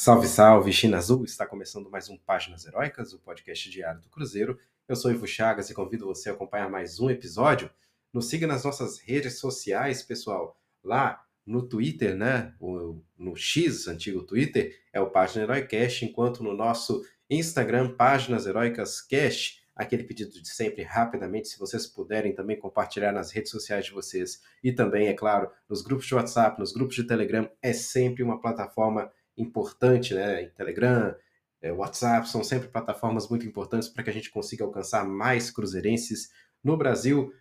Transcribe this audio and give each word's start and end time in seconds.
Salve, 0.00 0.28
salve, 0.28 0.72
China 0.72 0.96
Azul! 0.96 1.24
Está 1.24 1.44
começando 1.44 1.90
mais 1.90 2.08
um 2.08 2.16
Páginas 2.16 2.64
Heróicas, 2.64 3.12
o 3.12 3.18
podcast 3.18 3.68
diário 3.68 4.00
do 4.00 4.08
Cruzeiro. 4.08 4.56
Eu 4.86 4.94
sou 4.94 5.10
Ivo 5.10 5.26
Chagas 5.26 5.70
e 5.70 5.74
convido 5.74 6.06
você 6.06 6.30
a 6.30 6.34
acompanhar 6.34 6.70
mais 6.70 7.00
um 7.00 7.10
episódio. 7.10 7.68
Nos 8.12 8.26
siga 8.26 8.46
nas 8.46 8.62
nossas 8.62 9.00
redes 9.00 9.40
sociais, 9.40 10.00
pessoal. 10.00 10.56
Lá 10.84 11.20
no 11.44 11.68
Twitter, 11.68 12.14
né? 12.14 12.54
no 12.60 13.34
X, 13.34 13.88
antigo 13.88 14.22
Twitter, 14.22 14.72
é 14.92 15.00
o 15.00 15.10
Página 15.10 15.42
Heroicast, 15.42 16.04
enquanto 16.04 16.44
no 16.44 16.54
nosso 16.54 17.04
Instagram, 17.28 17.96
Páginas 17.96 18.46
Heróicas 18.46 19.00
Cast, 19.00 19.60
aquele 19.74 20.04
pedido 20.04 20.30
de 20.40 20.48
sempre, 20.48 20.84
rapidamente, 20.84 21.48
se 21.48 21.58
vocês 21.58 21.88
puderem 21.88 22.32
também 22.32 22.56
compartilhar 22.56 23.10
nas 23.10 23.32
redes 23.32 23.50
sociais 23.50 23.86
de 23.86 23.90
vocês 23.90 24.42
e 24.62 24.70
também, 24.70 25.08
é 25.08 25.12
claro, 25.12 25.50
nos 25.68 25.82
grupos 25.82 26.06
de 26.06 26.14
WhatsApp, 26.14 26.56
nos 26.60 26.72
grupos 26.72 26.94
de 26.94 27.02
Telegram, 27.02 27.50
é 27.60 27.72
sempre 27.72 28.22
uma 28.22 28.40
plataforma 28.40 29.10
importante, 29.38 30.14
né? 30.14 30.46
Telegram, 30.56 31.14
é, 31.60 31.72
WhatsApp, 31.72 32.28
são 32.28 32.44
sempre 32.44 32.68
plataformas 32.68 33.28
muito 33.28 33.46
importantes 33.46 33.88
para 33.88 34.02
que 34.02 34.10
a 34.10 34.12
gente 34.12 34.30
consiga 34.30 34.64
alcançar 34.64 35.04
mais 35.04 35.50
cruzeirenses 35.50 36.30
no 36.62 36.76
Brasil, 36.76 37.32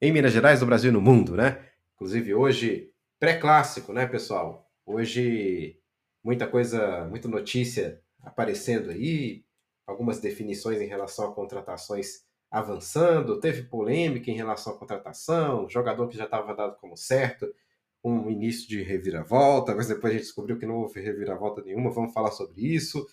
em 0.00 0.12
Minas 0.12 0.32
Gerais, 0.32 0.60
no 0.60 0.66
Brasil 0.66 0.90
e 0.90 0.92
no 0.92 1.00
mundo, 1.00 1.34
né? 1.34 1.64
Inclusive 1.94 2.34
hoje, 2.34 2.92
pré-clássico, 3.18 3.92
né, 3.92 4.06
pessoal? 4.06 4.70
Hoje, 4.86 5.78
muita 6.22 6.46
coisa, 6.46 7.04
muita 7.06 7.28
notícia 7.28 8.00
aparecendo 8.22 8.90
aí, 8.90 9.44
algumas 9.86 10.20
definições 10.20 10.80
em 10.80 10.86
relação 10.86 11.26
a 11.26 11.34
contratações 11.34 12.26
avançando, 12.50 13.40
teve 13.40 13.62
polêmica 13.64 14.30
em 14.30 14.34
relação 14.34 14.74
à 14.74 14.78
contratação, 14.78 15.68
jogador 15.68 16.08
que 16.08 16.16
já 16.16 16.24
estava 16.24 16.54
dado 16.54 16.76
como 16.76 16.96
certo, 16.96 17.52
um 18.02 18.30
início 18.30 18.68
de 18.68 18.82
reviravolta, 18.82 19.74
mas 19.74 19.88
depois 19.88 20.12
a 20.12 20.16
gente 20.16 20.26
descobriu 20.26 20.58
que 20.58 20.66
não 20.66 20.76
houve 20.76 21.00
reviravolta 21.00 21.62
nenhuma, 21.62 21.90
vamos 21.90 22.12
falar 22.12 22.30
sobre 22.30 22.62
isso. 22.62 23.06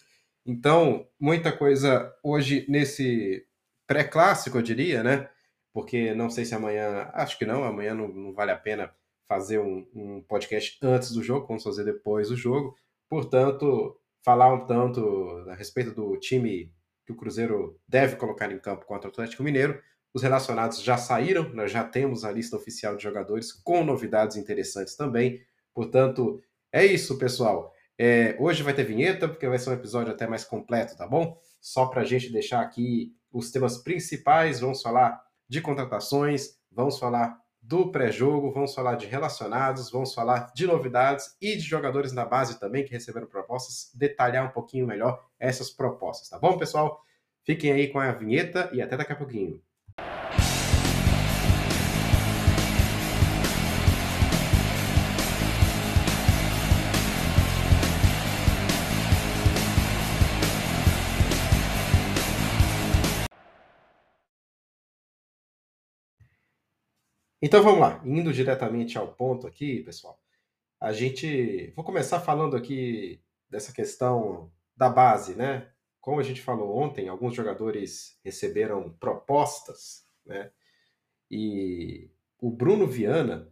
Então, 0.45 1.07
muita 1.19 1.51
coisa 1.51 2.13
hoje 2.23 2.65
nesse 2.69 3.45
pré-clássico, 3.87 4.57
eu 4.57 4.61
diria, 4.61 5.03
né? 5.03 5.29
Porque 5.73 6.13
não 6.13 6.29
sei 6.29 6.45
se 6.45 6.55
amanhã, 6.55 7.09
acho 7.13 7.37
que 7.37 7.45
não, 7.45 7.63
amanhã 7.63 7.93
não, 7.93 8.07
não 8.07 8.33
vale 8.33 8.51
a 8.51 8.57
pena 8.57 8.93
fazer 9.27 9.59
um, 9.59 9.87
um, 9.93 10.21
podcast 10.21 10.77
antes 10.83 11.11
do 11.11 11.23
jogo, 11.23 11.47
vamos 11.47 11.63
fazer 11.63 11.83
depois 11.83 12.29
do 12.29 12.35
jogo. 12.35 12.75
Portanto, 13.09 13.99
falar 14.23 14.53
um 14.53 14.65
tanto 14.65 15.45
a 15.49 15.55
respeito 15.55 15.91
do 15.91 16.17
time 16.17 16.71
que 17.05 17.11
o 17.11 17.15
Cruzeiro 17.15 17.79
deve 17.87 18.15
colocar 18.15 18.51
em 18.51 18.59
campo 18.59 18.85
contra 18.85 19.09
o 19.09 19.11
Atlético 19.11 19.43
Mineiro, 19.43 19.81
os 20.15 20.23
relacionados 20.23 20.81
já 20.81 20.95
saíram, 20.95 21.49
nós 21.53 21.69
já 21.69 21.83
temos 21.83 22.23
a 22.23 22.31
lista 22.31 22.55
oficial 22.55 22.95
de 22.95 23.03
jogadores 23.03 23.51
com 23.51 23.83
novidades 23.83 24.37
interessantes 24.37 24.95
também. 24.95 25.41
Portanto, 25.73 26.41
é 26.71 26.85
isso, 26.85 27.17
pessoal. 27.17 27.73
É, 27.99 28.33
hoje 28.39 28.63
vai 28.63 28.73
ter 28.73 28.85
vinheta, 28.85 29.27
porque 29.27 29.45
vai 29.45 29.59
ser 29.59 29.71
um 29.71 29.73
episódio 29.73 30.13
até 30.13 30.25
mais 30.25 30.45
completo, 30.45 30.95
tá 30.95 31.05
bom? 31.05 31.37
Só 31.59 31.87
para 31.87 32.01
a 32.01 32.05
gente 32.05 32.31
deixar 32.31 32.61
aqui 32.61 33.13
os 33.29 33.51
temas 33.51 33.77
principais, 33.79 34.61
vamos 34.61 34.81
falar 34.81 35.21
de 35.49 35.59
contratações, 35.59 36.57
vamos 36.71 36.97
falar 36.97 37.37
do 37.61 37.91
pré-jogo, 37.91 38.53
vamos 38.53 38.73
falar 38.73 38.95
de 38.95 39.07
relacionados, 39.07 39.91
vamos 39.91 40.13
falar 40.13 40.49
de 40.55 40.65
novidades 40.65 41.35
e 41.41 41.57
de 41.57 41.63
jogadores 41.63 42.13
na 42.13 42.23
base 42.23 42.57
também 42.57 42.85
que 42.85 42.91
receberam 42.91 43.27
propostas, 43.27 43.91
detalhar 43.93 44.45
um 44.45 44.51
pouquinho 44.51 44.87
melhor 44.87 45.25
essas 45.37 45.69
propostas, 45.69 46.29
tá 46.29 46.39
bom, 46.39 46.57
pessoal? 46.57 47.01
Fiquem 47.43 47.73
aí 47.73 47.89
com 47.89 47.99
a 47.99 48.13
vinheta 48.13 48.69
e 48.71 48.81
até 48.81 48.95
daqui 48.95 49.11
a 49.11 49.17
pouquinho. 49.17 49.61
Então 67.45 67.61
vamos 67.61 67.79
lá, 67.79 68.01
indo 68.03 68.33
diretamente 68.33 68.97
ao 68.97 69.13
ponto 69.13 69.45
aqui, 69.45 69.83
pessoal. 69.83 70.19
A 70.81 70.91
gente. 70.91 71.71
Vou 71.75 71.85
começar 71.85 72.19
falando 72.19 72.55
aqui 72.55 73.21
dessa 73.47 73.71
questão 73.71 74.51
da 74.75 74.89
base, 74.89 75.35
né? 75.35 75.69
Como 76.05 76.19
a 76.19 76.23
gente 76.23 76.39
falou 76.39 76.77
ontem, 76.77 77.07
alguns 77.07 77.33
jogadores 77.33 78.19
receberam 78.23 78.91
propostas, 78.99 80.05
né? 80.23 80.51
E 81.31 82.11
o 82.39 82.51
Bruno 82.51 82.85
Viana, 82.85 83.51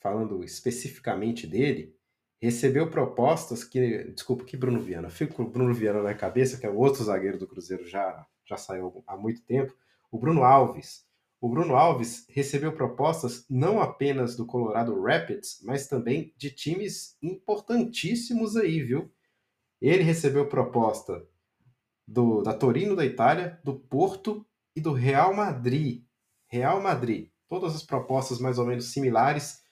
falando 0.00 0.44
especificamente 0.44 1.46
dele, 1.46 1.96
recebeu 2.38 2.90
propostas 2.90 3.64
que. 3.64 4.04
Desculpa, 4.12 4.44
que 4.44 4.54
Bruno 4.54 4.82
Viana? 4.82 5.08
Fico 5.08 5.32
com 5.32 5.44
o 5.44 5.50
Bruno 5.50 5.72
Viana 5.72 6.02
na 6.02 6.12
cabeça, 6.12 6.58
que 6.60 6.66
é 6.66 6.68
o 6.68 6.76
outro 6.76 7.02
zagueiro 7.02 7.38
do 7.38 7.46
Cruzeiro, 7.46 7.88
já, 7.88 8.26
já 8.44 8.58
saiu 8.58 9.02
há 9.06 9.16
muito 9.16 9.42
tempo. 9.42 9.74
O 10.12 10.18
Bruno 10.18 10.44
Alves 10.44 11.08
o 11.40 11.48
Bruno 11.48 11.74
Alves 11.74 12.26
recebeu 12.28 12.72
propostas 12.72 13.46
não 13.48 13.80
apenas 13.80 14.36
do 14.36 14.44
Colorado 14.44 14.98
Rapids, 15.02 15.60
mas 15.62 15.86
também 15.86 16.34
de 16.36 16.50
times 16.50 17.16
importantíssimos 17.22 18.56
aí, 18.56 18.82
viu? 18.82 19.10
Ele 19.80 20.02
recebeu 20.02 20.46
proposta 20.48 21.26
do, 22.06 22.42
da 22.42 22.52
Torino 22.52 22.94
da 22.94 23.04
Itália, 23.04 23.58
do 23.64 23.74
Porto 23.74 24.46
e 24.76 24.80
do 24.80 24.92
Real 24.92 25.34
Madrid. 25.34 26.02
Real 26.46 26.80
Madrid. 26.80 27.30
Todas 27.48 27.74
as 27.74 27.82
propostas 27.82 28.38
mais 28.38 28.58
ou 28.58 28.66
menos 28.66 28.92
similares. 28.92 29.62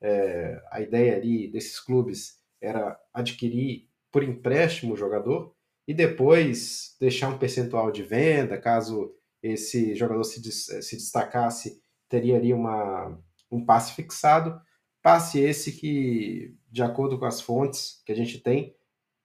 É, 0.00 0.62
a 0.70 0.80
ideia 0.80 1.16
ali 1.16 1.48
desses 1.48 1.78
clubes 1.78 2.40
era 2.60 2.98
adquirir 3.12 3.88
por 4.10 4.22
empréstimo 4.22 4.94
o 4.94 4.96
jogador 4.96 5.54
e 5.86 5.94
depois 5.94 6.96
deixar 7.00 7.28
um 7.28 7.38
percentual 7.38 7.90
de 7.90 8.02
venda, 8.02 8.58
caso 8.58 9.12
esse 9.42 9.94
jogador 9.94 10.22
se, 10.24 10.40
se 10.50 10.96
destacasse, 10.96 11.82
teria 12.08 12.36
ali 12.36 12.52
uma, 12.52 13.18
um 13.50 13.64
passe 13.64 13.94
fixado. 13.94 14.60
Passe 15.02 15.40
esse 15.40 15.72
que, 15.72 16.54
de 16.70 16.82
acordo 16.82 17.18
com 17.18 17.24
as 17.24 17.40
fontes 17.40 18.00
que 18.06 18.12
a 18.12 18.14
gente 18.14 18.38
tem, 18.38 18.72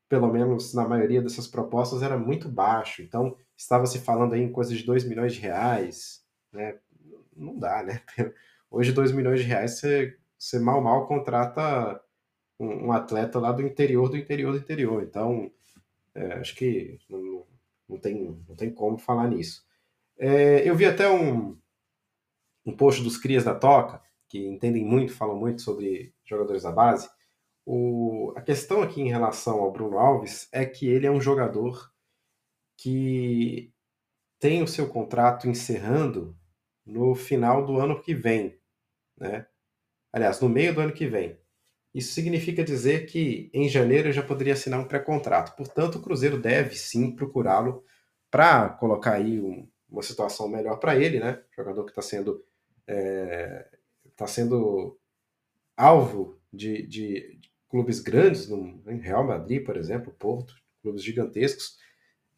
pelo 0.10 0.32
menos 0.32 0.74
na 0.74 0.88
maioria 0.88 1.22
dessas 1.22 1.48
propostas, 1.48 2.02
era 2.02 2.18
muito 2.18 2.50
baixo. 2.50 3.02
Então, 3.02 3.36
estava 3.56 3.86
se 3.86 4.00
falando 4.00 4.34
aí 4.34 4.42
em 4.42 4.52
coisa 4.52 4.74
de 4.74 4.84
2 4.84 5.04
milhões 5.04 5.34
de 5.34 5.42
reais. 5.42 6.24
Né? 6.52 6.78
Não 7.36 7.58
dá, 7.58 7.84
né? 7.84 8.02
Hoje, 8.70 8.92
2 8.92 9.12
milhões 9.12 9.40
de 9.40 9.46
reais, 9.46 9.80
você, 9.80 10.18
você 10.38 10.60
mal, 10.60 10.82
mal 10.82 11.08
contrata 11.08 12.02
um, 12.60 12.88
um, 12.88 12.92
atleta 12.92 13.40
lá 13.40 13.52
do 13.52 13.62
interior 13.62 14.10
do 14.10 14.18
interior 14.18 14.52
do 14.52 14.60
interior. 14.60 15.04
Então, 15.04 15.52
é, 16.16 16.34
acho 16.34 16.56
que 16.56 17.00
não, 17.10 17.46
não, 17.88 17.98
tem, 17.98 18.44
não 18.48 18.56
tem 18.56 18.72
como 18.72 18.98
falar 18.98 19.28
nisso. 19.28 19.66
É, 20.18 20.68
eu 20.68 20.76
vi 20.76 20.86
até 20.86 21.10
um, 21.10 21.58
um 22.66 22.76
post 22.76 23.04
dos 23.04 23.18
Crias 23.18 23.44
da 23.44 23.56
Toca, 23.56 24.02
que 24.28 24.46
entendem 24.46 24.86
muito, 24.86 25.14
falam 25.14 25.38
muito 25.38 25.62
sobre 25.62 26.14
jogadores 26.26 26.64
da 26.64 26.72
base. 26.72 27.10
O, 27.70 28.32
a 28.38 28.42
questão 28.42 28.82
aqui 28.82 29.02
em 29.02 29.10
relação 29.10 29.60
ao 29.60 29.74
Bruno 29.74 29.98
Alves 29.98 30.48
é 30.54 30.66
que 30.66 30.88
ele 30.88 31.06
é 31.06 31.12
um 31.12 31.20
jogador 31.20 31.92
que 32.78 33.74
tem 34.40 34.64
o 34.64 34.68
seu 34.68 34.88
contrato 34.88 35.50
encerrando 35.50 36.34
no 36.86 37.14
final 37.14 37.66
do 37.66 37.78
ano 37.78 38.02
que 38.02 38.14
vem, 38.14 38.58
né? 39.18 39.46
Aliás, 40.14 40.40
no 40.40 40.48
meio 40.48 40.74
do 40.74 40.80
ano 40.80 40.94
que 40.94 41.08
vem. 41.08 41.38
Isso 41.94 42.14
significa 42.14 42.64
dizer 42.64 43.06
que 43.06 43.52
em 43.54 43.68
janeiro 43.68 44.14
já 44.14 44.24
poderia 44.24 44.54
assinar 44.54 44.80
um 44.80 44.88
pré-contrato. 44.88 45.54
Portanto, 45.58 45.96
o 45.98 46.02
Cruzeiro 46.02 46.40
deve 46.40 46.74
sim 46.74 47.14
procurá-lo 47.14 47.84
para 48.32 48.70
colocar 48.70 49.16
aí 49.16 49.42
um, 49.42 49.68
uma 49.90 50.02
situação 50.02 50.48
melhor 50.48 50.80
para 50.80 50.96
ele, 50.96 51.20
né? 51.20 51.44
Jogador 51.54 51.84
que 51.84 51.92
está 51.92 52.02
sendo 52.02 52.42
é, 52.88 53.70
tá 54.16 54.26
sendo 54.26 54.98
alvo 55.76 56.40
de, 56.54 56.88
de, 56.88 57.42
clubes 57.70 58.00
grandes, 58.00 58.48
no 58.48 58.82
Real 58.86 59.26
Madrid, 59.26 59.64
por 59.64 59.78
exemplo, 59.78 60.14
Porto, 60.18 60.54
clubes 60.82 61.04
gigantescos, 61.04 61.78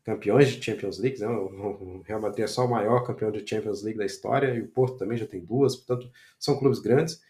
campeões 0.04 0.50
de 0.50 0.64
Champions 0.64 0.98
League. 0.98 1.20
Né? 1.20 1.28
O 1.28 2.02
Real 2.02 2.22
Madrid 2.22 2.44
é 2.44 2.48
só 2.48 2.66
o 2.66 2.70
maior 2.70 3.06
campeão 3.06 3.32
de 3.32 3.48
Champions 3.48 3.84
League 3.84 4.00
da 4.00 4.06
história 4.06 4.54
e 4.54 4.62
o 4.62 4.68
Porto 4.68 4.98
também 4.98 5.18
já 5.18 5.28
tem 5.28 5.44
duas, 5.44 5.76
portanto, 5.76 6.12
são 6.40 6.58
clubes 6.58 6.80
grandes. 6.80 7.22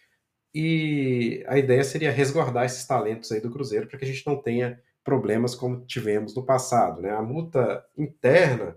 E 0.53 1.43
a 1.47 1.57
ideia 1.57 1.83
seria 1.83 2.11
resguardar 2.11 2.65
esses 2.65 2.85
talentos 2.85 3.31
aí 3.31 3.39
do 3.39 3.51
Cruzeiro 3.51 3.87
para 3.87 3.99
que 3.99 4.05
a 4.05 4.07
gente 4.07 4.25
não 4.25 4.41
tenha 4.41 4.81
problemas 5.03 5.53
como 5.55 5.85
tivemos 5.85 6.33
no 6.35 6.43
passado. 6.43 7.01
Né? 7.01 7.11
A 7.11 7.21
multa 7.21 7.85
interna 7.97 8.75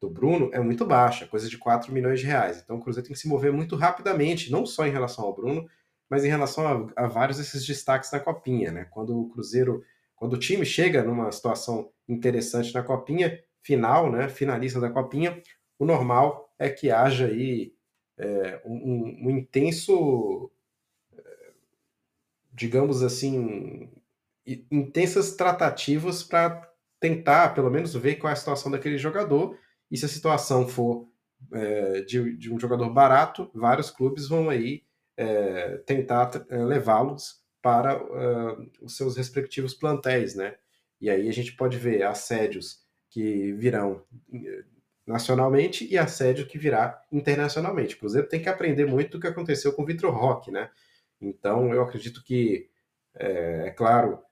do 0.00 0.10
Bruno 0.10 0.50
é 0.52 0.60
muito 0.60 0.84
baixa, 0.84 1.26
coisa 1.26 1.48
de 1.48 1.56
4 1.56 1.92
milhões 1.92 2.20
de 2.20 2.26
reais. 2.26 2.60
Então 2.62 2.76
o 2.76 2.80
Cruzeiro 2.80 3.06
tem 3.06 3.14
que 3.14 3.20
se 3.20 3.28
mover 3.28 3.52
muito 3.52 3.76
rapidamente, 3.76 4.50
não 4.50 4.66
só 4.66 4.86
em 4.86 4.90
relação 4.90 5.24
ao 5.24 5.34
Bruno, 5.34 5.68
mas 6.08 6.24
em 6.24 6.28
relação 6.28 6.92
a, 6.96 7.04
a 7.04 7.06
vários 7.06 7.38
desses 7.38 7.66
destaques 7.66 8.10
na 8.12 8.20
Copinha. 8.20 8.70
Né? 8.70 8.84
Quando 8.90 9.18
o 9.18 9.28
Cruzeiro, 9.30 9.82
quando 10.14 10.34
o 10.34 10.38
time 10.38 10.64
chega 10.64 11.02
numa 11.02 11.30
situação 11.32 11.90
interessante 12.08 12.72
na 12.74 12.82
Copinha, 12.82 13.42
final, 13.62 14.12
né, 14.12 14.28
finalista 14.28 14.78
da 14.78 14.90
Copinha, 14.90 15.42
o 15.78 15.84
normal 15.84 16.54
é 16.58 16.68
que 16.68 16.90
haja 16.90 17.26
aí 17.26 17.74
é, 18.18 18.60
um, 18.64 19.26
um, 19.26 19.30
intenso, 19.30 20.50
é, 21.16 21.52
digamos 22.52 23.02
assim, 23.02 23.90
intensas 24.70 25.34
tratativas 25.34 26.22
para 26.22 26.70
tentar, 27.00 27.54
pelo 27.54 27.70
menos, 27.70 27.94
ver 27.94 28.16
qual 28.16 28.30
é 28.30 28.34
a 28.34 28.36
situação 28.36 28.70
daquele 28.70 28.98
jogador. 28.98 29.58
E 29.90 29.96
se 29.96 30.04
a 30.04 30.08
situação 30.08 30.68
for 30.68 31.08
é, 31.52 32.02
de, 32.02 32.36
de, 32.36 32.52
um 32.52 32.58
jogador 32.58 32.88
barato, 32.90 33.50
vários 33.54 33.90
clubes 33.90 34.28
vão 34.28 34.48
aí 34.48 34.82
é, 35.16 35.78
tentar 35.78 36.30
é, 36.48 36.56
levá-los 36.58 37.42
para 37.62 38.02
uh, 38.02 38.70
os 38.82 38.94
seus 38.96 39.16
respectivos 39.16 39.72
plantéis, 39.72 40.34
né? 40.34 40.54
E 41.00 41.08
aí 41.08 41.28
a 41.28 41.32
gente 41.32 41.56
pode 41.56 41.78
ver 41.78 42.02
assédios 42.02 42.84
que 43.08 43.52
virão 43.52 44.02
eh, 44.32 44.64
nacionalmente 45.06 45.86
e 45.90 45.96
assédio 45.96 46.46
que 46.46 46.58
virá 46.58 47.02
internacionalmente. 47.10 47.94
O 47.94 47.98
Cruzeiro 47.98 48.28
tem 48.28 48.42
que 48.42 48.48
aprender 48.48 48.86
muito 48.86 49.12
do 49.12 49.20
que 49.20 49.26
aconteceu 49.26 49.72
com 49.72 49.82
o 49.82 49.86
Vitor 49.86 50.12
Roque, 50.12 50.50
né? 50.50 50.70
Então 51.20 51.72
eu 51.72 51.82
acredito 51.82 52.22
que, 52.22 52.68
é, 53.14 53.68
é 53.68 53.70
claro, 53.70 54.22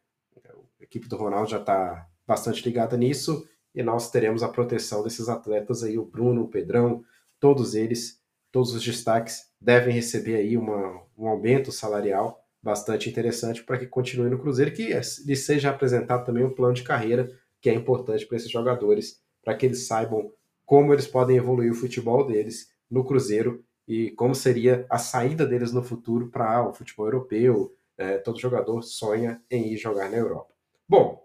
a 0.80 0.84
equipe 0.84 1.08
do 1.08 1.16
Ronaldo 1.16 1.50
já 1.50 1.58
está 1.58 2.06
bastante 2.26 2.62
ligada 2.64 2.96
nisso 2.96 3.46
e 3.74 3.82
nós 3.82 4.10
teremos 4.10 4.42
a 4.42 4.48
proteção 4.48 5.02
desses 5.02 5.28
atletas 5.28 5.82
aí, 5.82 5.96
o 5.96 6.04
Bruno, 6.04 6.42
o 6.42 6.48
Pedrão, 6.48 7.02
todos 7.40 7.74
eles, 7.74 8.21
todos 8.52 8.74
os 8.74 8.84
destaques 8.84 9.50
devem 9.60 9.94
receber 9.94 10.36
aí 10.36 10.56
uma, 10.56 11.02
um 11.16 11.26
aumento 11.26 11.72
salarial 11.72 12.44
bastante 12.62 13.08
interessante 13.08 13.64
para 13.64 13.78
que 13.78 13.86
continue 13.86 14.30
no 14.30 14.38
Cruzeiro 14.38 14.70
que 14.70 14.92
lhe 15.26 15.36
seja 15.36 15.70
apresentado 15.70 16.24
também 16.24 16.44
um 16.44 16.54
plano 16.54 16.74
de 16.74 16.84
carreira 16.84 17.28
que 17.60 17.70
é 17.70 17.74
importante 17.74 18.26
para 18.26 18.36
esses 18.36 18.50
jogadores, 18.50 19.20
para 19.42 19.54
que 19.56 19.66
eles 19.66 19.86
saibam 19.86 20.32
como 20.64 20.92
eles 20.92 21.06
podem 21.06 21.36
evoluir 21.36 21.72
o 21.72 21.76
futebol 21.76 22.24
deles 22.26 22.70
no 22.90 23.04
Cruzeiro 23.04 23.64
e 23.86 24.10
como 24.12 24.34
seria 24.34 24.86
a 24.88 24.98
saída 24.98 25.46
deles 25.46 25.72
no 25.72 25.82
futuro 25.82 26.28
para 26.28 26.68
o 26.68 26.72
futebol 26.72 27.06
europeu. 27.06 27.74
É, 27.96 28.18
todo 28.18 28.40
jogador 28.40 28.82
sonha 28.82 29.40
em 29.50 29.72
ir 29.72 29.76
jogar 29.76 30.10
na 30.10 30.16
Europa. 30.16 30.54
Bom, 30.88 31.24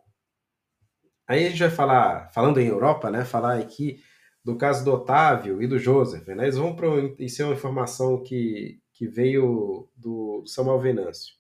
aí 1.27 1.45
a 1.45 1.49
gente 1.49 1.59
vai 1.59 1.69
falar, 1.69 2.29
falando 2.31 2.59
em 2.59 2.67
Europa, 2.67 3.09
né, 3.09 3.23
falar 3.23 3.57
aqui 3.57 4.01
do 4.47 4.55
caso 4.55 4.85
do 4.85 4.93
Otávio 4.93 5.61
e 5.61 5.67
do 5.67 5.77
Joseph. 5.77 6.25
Né, 6.25 6.45
eles 6.45 6.55
vão 6.55 6.73
para 6.73 6.87
isso 7.19 7.41
é 7.41 7.45
uma 7.45 7.53
informação 7.53 8.23
que 8.23 8.79
que 8.93 9.05
veio 9.05 9.89
do, 9.95 10.43
Samuel 10.47 10.79
Venâncio. 10.79 11.35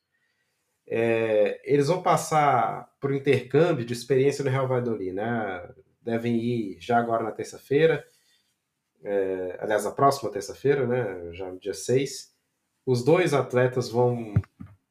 É, 0.85 1.59
eles 1.63 1.87
vão 1.87 2.03
passar 2.03 2.87
por 2.99 3.13
intercâmbio 3.13 3.85
de 3.85 3.93
experiência 3.93 4.43
no 4.43 4.51
Real 4.51 4.67
Valladolid, 4.67 5.13
né? 5.13 5.67
Devem 6.01 6.35
ir 6.35 6.77
já 6.79 6.99
agora 6.99 7.23
na 7.23 7.31
terça-feira, 7.31 8.05
é, 9.03 9.57
aliás, 9.59 9.85
a 9.85 9.91
próxima 9.91 10.29
terça-feira, 10.29 10.85
né? 10.85 11.33
Já 11.33 11.49
no 11.51 11.59
dia 11.59 11.73
6. 11.73 12.31
Os 12.85 13.03
dois 13.03 13.33
atletas 13.33 13.89
vão 13.89 14.35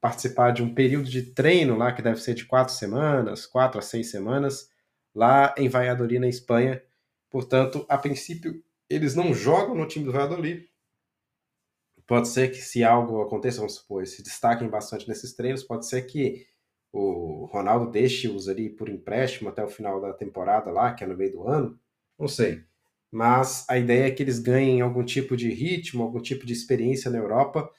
participar 0.00 0.50
de 0.52 0.62
um 0.62 0.74
período 0.74 1.08
de 1.08 1.22
treino 1.22 1.76
lá 1.76 1.92
que 1.92 2.02
deve 2.02 2.20
ser 2.20 2.34
de 2.34 2.46
quatro 2.46 2.74
semanas, 2.74 3.46
quatro 3.46 3.78
a 3.78 3.82
seis 3.82 4.10
semanas, 4.10 4.70
lá 5.14 5.54
em 5.56 5.68
Valladolid, 5.68 6.18
na 6.18 6.28
Espanha. 6.28 6.82
Portanto, 7.37 7.85
a 7.87 7.99
princípio, 7.99 8.65
eles 8.88 9.15
não 9.15 9.35
jogam 9.35 9.75
no 9.75 9.87
time 9.87 10.06
do 10.06 10.11
Valladolid, 10.11 10.67
pode 12.06 12.29
ser 12.29 12.49
que 12.49 12.62
se 12.62 12.83
algo 12.83 13.21
aconteça, 13.21 13.59
vamos 13.59 13.75
supor, 13.75 14.06
se 14.06 14.23
destaquem 14.23 14.71
bastante 14.71 15.06
nesses 15.06 15.35
treinos, 15.35 15.62
pode 15.62 15.87
ser 15.87 16.00
que 16.06 16.47
o 16.91 17.44
Ronaldo 17.53 17.91
deixe-os 17.91 18.49
ali 18.49 18.71
por 18.71 18.88
empréstimo 18.88 19.50
até 19.50 19.62
o 19.62 19.69
final 19.69 20.00
da 20.00 20.15
temporada 20.15 20.71
lá, 20.71 20.94
que 20.94 21.05
é 21.05 21.06
no 21.06 21.15
meio 21.15 21.33
do 21.33 21.47
ano, 21.47 21.79
não 22.19 22.27
sei. 22.27 22.65
Mas 23.12 23.67
a 23.69 23.77
ideia 23.77 24.06
é 24.06 24.11
que 24.11 24.23
eles 24.23 24.38
ganhem 24.38 24.81
algum 24.81 25.05
tipo 25.05 25.37
de 25.37 25.50
ritmo, 25.50 26.05
algum 26.05 26.23
tipo 26.23 26.47
de 26.47 26.55
experiência 26.55 27.11
na 27.11 27.19
Europa 27.19 27.71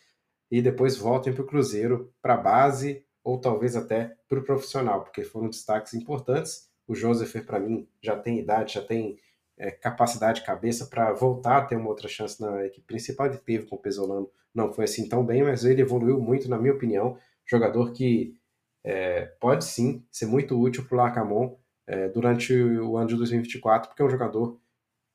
e 0.52 0.62
depois 0.62 0.98
voltem 0.98 1.34
para 1.34 1.42
o 1.42 1.48
Cruzeiro, 1.48 2.14
para 2.22 2.36
a 2.36 2.38
base 2.38 3.04
ou 3.24 3.42
talvez 3.42 3.76
até 3.76 4.16
para 4.30 4.38
o 4.38 4.44
profissional, 4.44 5.04
porque 5.04 5.24
foram 5.24 5.50
destaques 5.50 5.96
importantes. 5.96 6.70
O 6.88 6.94
Joseph, 6.94 7.44
para 7.44 7.60
mim, 7.60 7.90
já 8.04 8.16
tem 8.16 8.38
idade, 8.38 8.76
já 8.76 8.84
tem 8.84 9.18
é, 9.58 9.72
capacidade, 9.72 10.44
cabeça 10.44 10.86
para 10.86 11.12
voltar 11.14 11.58
a 11.58 11.66
ter 11.66 11.76
uma 11.76 11.90
outra 11.90 12.08
chance 12.08 12.40
na 12.42 12.66
equipe 12.66 12.86
principal. 12.86 13.28
Ele 13.28 13.38
teve 13.38 13.66
com 13.66 13.76
o 13.76 13.80
Pesolano, 13.80 14.30
não 14.54 14.72
foi 14.72 14.86
assim 14.86 15.10
tão 15.10 15.26
bem, 15.26 15.44
mas 15.44 15.66
ele 15.66 15.82
evoluiu 15.82 16.20
muito, 16.20 16.50
na 16.50 16.58
minha 16.58 16.74
opinião. 16.74 17.18
Jogador 17.46 17.92
que 17.92 18.36
é, 18.84 19.26
pode 19.40 19.66
sim 19.66 20.06
ser 20.12 20.28
muito 20.28 20.60
útil 20.60 20.86
para 20.86 20.96
o 20.96 20.98
Lacamon 20.98 21.58
é, 21.88 22.08
durante 22.10 22.54
o 22.54 22.98
ano 22.98 23.10
de 23.10 23.16
2024, 23.16 23.90
porque 23.90 24.02
é 24.02 24.06
um 24.06 24.10
jogador 24.10 24.60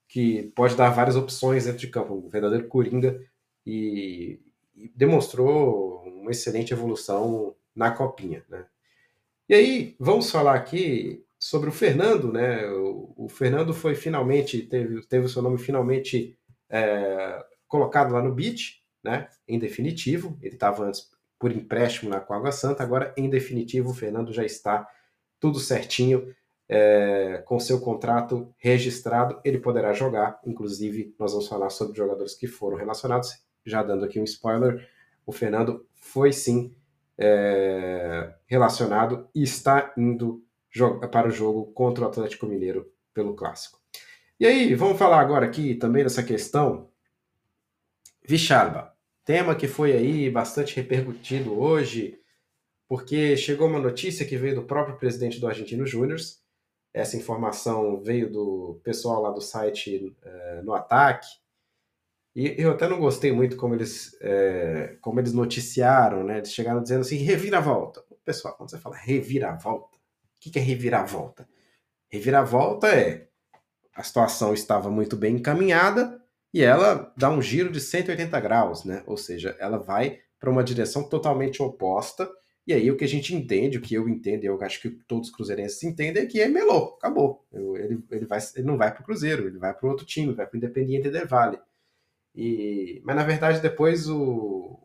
que 0.08 0.52
pode 0.54 0.76
dar 0.76 0.90
várias 0.90 1.16
opções 1.16 1.64
dentro 1.64 1.80
de 1.80 1.88
campo, 1.88 2.14
um 2.14 2.28
verdadeiro 2.28 2.68
coringa 2.68 3.18
e, 3.64 4.40
e 4.74 4.88
demonstrou 4.94 6.02
uma 6.04 6.30
excelente 6.30 6.72
evolução 6.72 7.54
na 7.74 7.90
copinha, 7.90 8.44
né? 8.48 8.66
E 9.48 9.54
aí, 9.54 9.96
vamos 9.98 10.30
falar 10.30 10.54
aqui 10.54 11.24
sobre 11.42 11.68
o 11.68 11.72
Fernando, 11.72 12.32
né? 12.32 12.64
O, 12.68 13.12
o, 13.16 13.28
Fernando 13.28 13.74
foi 13.74 13.96
finalmente, 13.96 14.62
teve, 14.62 15.04
teve 15.08 15.26
o 15.26 15.28
seu 15.28 15.42
nome 15.42 15.58
finalmente 15.58 16.38
é, 16.70 17.44
colocado 17.66 18.12
lá 18.12 18.22
no 18.22 18.32
BIT, 18.32 18.80
né? 19.02 19.28
Em 19.48 19.58
definitivo. 19.58 20.38
Ele 20.40 20.54
estava 20.54 20.84
antes 20.84 21.10
por 21.40 21.50
empréstimo 21.50 22.08
na 22.08 22.18
Água 22.18 22.52
Santa, 22.52 22.84
agora 22.84 23.12
em 23.16 23.28
definitivo 23.28 23.90
o 23.90 23.94
Fernando 23.94 24.32
já 24.32 24.44
está 24.44 24.88
tudo 25.40 25.58
certinho. 25.58 26.32
É, 26.68 27.42
com 27.44 27.58
seu 27.58 27.80
contrato 27.80 28.54
registrado, 28.56 29.40
ele 29.44 29.58
poderá 29.58 29.92
jogar. 29.92 30.40
Inclusive, 30.46 31.12
nós 31.18 31.32
vamos 31.32 31.48
falar 31.48 31.70
sobre 31.70 31.98
jogadores 31.98 32.36
que 32.36 32.46
foram 32.46 32.76
relacionados. 32.76 33.42
Já 33.66 33.82
dando 33.82 34.04
aqui 34.04 34.20
um 34.20 34.24
spoiler, 34.24 34.88
o 35.26 35.32
Fernando 35.32 35.84
foi 35.96 36.32
sim 36.32 36.72
é, 37.18 38.32
relacionado 38.46 39.28
e 39.34 39.42
está 39.42 39.92
indo 39.98 40.40
para 41.10 41.28
o 41.28 41.32
jogo 41.32 41.72
contra 41.72 42.04
o 42.04 42.08
Atlético 42.08 42.46
Mineiro 42.46 42.90
pelo 43.12 43.34
Clássico. 43.34 43.78
E 44.38 44.46
aí, 44.46 44.74
vamos 44.74 44.98
falar 44.98 45.20
agora 45.20 45.46
aqui 45.46 45.74
também 45.74 46.02
dessa 46.02 46.22
questão 46.22 46.90
Vicharba, 48.24 48.92
tema 49.24 49.54
que 49.54 49.66
foi 49.66 49.92
aí 49.92 50.30
bastante 50.30 50.76
repercutido 50.76 51.58
hoje, 51.58 52.20
porque 52.88 53.36
chegou 53.36 53.68
uma 53.68 53.80
notícia 53.80 54.26
que 54.26 54.36
veio 54.36 54.56
do 54.56 54.64
próprio 54.64 54.96
presidente 54.96 55.40
do 55.40 55.46
Argentino 55.46 55.86
Júnior. 55.86 56.18
Essa 56.94 57.16
informação 57.16 58.00
veio 58.02 58.30
do 58.30 58.80
pessoal 58.84 59.22
lá 59.22 59.30
do 59.30 59.40
site 59.40 60.14
é, 60.22 60.62
no 60.62 60.74
ataque. 60.74 61.26
E 62.34 62.54
eu 62.58 62.70
até 62.70 62.88
não 62.88 62.98
gostei 62.98 63.32
muito 63.32 63.56
como 63.56 63.74
eles, 63.74 64.16
é, 64.20 64.96
como 65.00 65.20
eles 65.20 65.32
noticiaram, 65.32 66.24
né? 66.24 66.38
Eles 66.38 66.52
chegaram 66.52 66.82
dizendo 66.82 67.00
assim, 67.00 67.16
reviravolta. 67.16 68.04
Pessoal, 68.24 68.56
quando 68.56 68.70
você 68.70 68.78
fala 68.78 68.96
reviravolta, 68.96 69.91
que, 70.42 70.50
que 70.50 70.58
é 70.58 70.62
reviravolta? 70.62 71.48
Reviravolta 72.08 72.88
é 72.88 73.28
a 73.94 74.02
situação 74.02 74.52
estava 74.52 74.90
muito 74.90 75.16
bem 75.16 75.36
encaminhada 75.36 76.20
e 76.52 76.62
ela 76.62 77.12
dá 77.16 77.30
um 77.30 77.40
giro 77.40 77.70
de 77.70 77.80
180 77.80 78.40
graus, 78.40 78.84
né? 78.84 79.02
Ou 79.06 79.16
seja, 79.16 79.56
ela 79.60 79.78
vai 79.78 80.18
para 80.40 80.50
uma 80.50 80.64
direção 80.64 81.08
totalmente 81.08 81.62
oposta. 81.62 82.28
E 82.66 82.72
aí 82.72 82.90
o 82.90 82.96
que 82.96 83.04
a 83.04 83.08
gente 83.08 83.34
entende, 83.34 83.78
o 83.78 83.80
que 83.80 83.94
eu 83.94 84.08
entendo, 84.08 84.44
eu 84.44 84.60
acho 84.62 84.80
que 84.80 84.90
todos 84.90 85.28
os 85.28 85.34
cruzeirenses 85.34 85.82
entendem 85.84 86.24
é 86.24 86.26
que 86.26 86.40
é 86.40 86.48
melou, 86.48 86.96
acabou. 86.98 87.46
Ele, 87.52 88.02
ele, 88.10 88.26
vai, 88.26 88.38
ele 88.56 88.66
não 88.66 88.76
vai 88.76 88.92
para 88.92 89.02
o 89.02 89.04
Cruzeiro, 89.04 89.46
ele 89.46 89.58
vai 89.58 89.72
para 89.72 89.88
outro 89.88 90.04
time, 90.04 90.34
vai 90.34 90.46
para 90.46 90.54
o 90.54 90.58
Independiente 90.58 91.10
de 91.10 91.24
Vale. 91.24 91.58
E, 92.34 93.00
mas 93.04 93.14
na 93.14 93.24
verdade 93.24 93.60
depois 93.60 94.08
o 94.08 94.78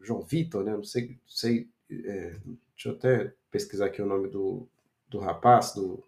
João 0.00 0.22
Vitor, 0.22 0.64
né? 0.64 0.72
Não 0.72 0.84
sei, 0.84 1.18
sei 1.26 1.68
é, 1.90 2.36
deixa 2.74 2.88
eu 2.88 2.92
até 2.92 3.32
pesquisar 3.50 3.86
aqui 3.86 4.00
o 4.00 4.06
nome 4.06 4.28
do, 4.28 4.68
do 5.08 5.18
rapaz, 5.18 5.72
do. 5.74 6.04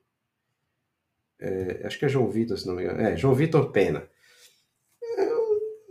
É, 1.39 1.83
acho 1.87 1.99
que 1.99 2.05
é 2.05 2.09
João 2.09 2.29
Vitor, 2.29 2.59
se 2.59 2.67
não 2.67 2.75
me 2.75 2.83
engano. 2.83 3.01
É, 3.01 3.17
João 3.17 3.35
Vitor 3.35 3.71
Pena. 3.73 4.09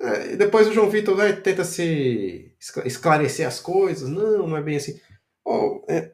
É, 0.01 0.35
depois 0.37 0.67
o 0.67 0.73
João 0.73 0.89
Vitor 0.89 1.17
né, 1.17 1.33
tenta 1.33 1.63
se 1.63 2.55
esclarecer 2.85 3.47
as 3.47 3.59
coisas. 3.59 4.09
Não, 4.09 4.47
não 4.47 4.57
é 4.57 4.61
bem 4.61 4.77
assim. 4.77 4.99
Oh, 5.43 5.83
é, 5.89 6.13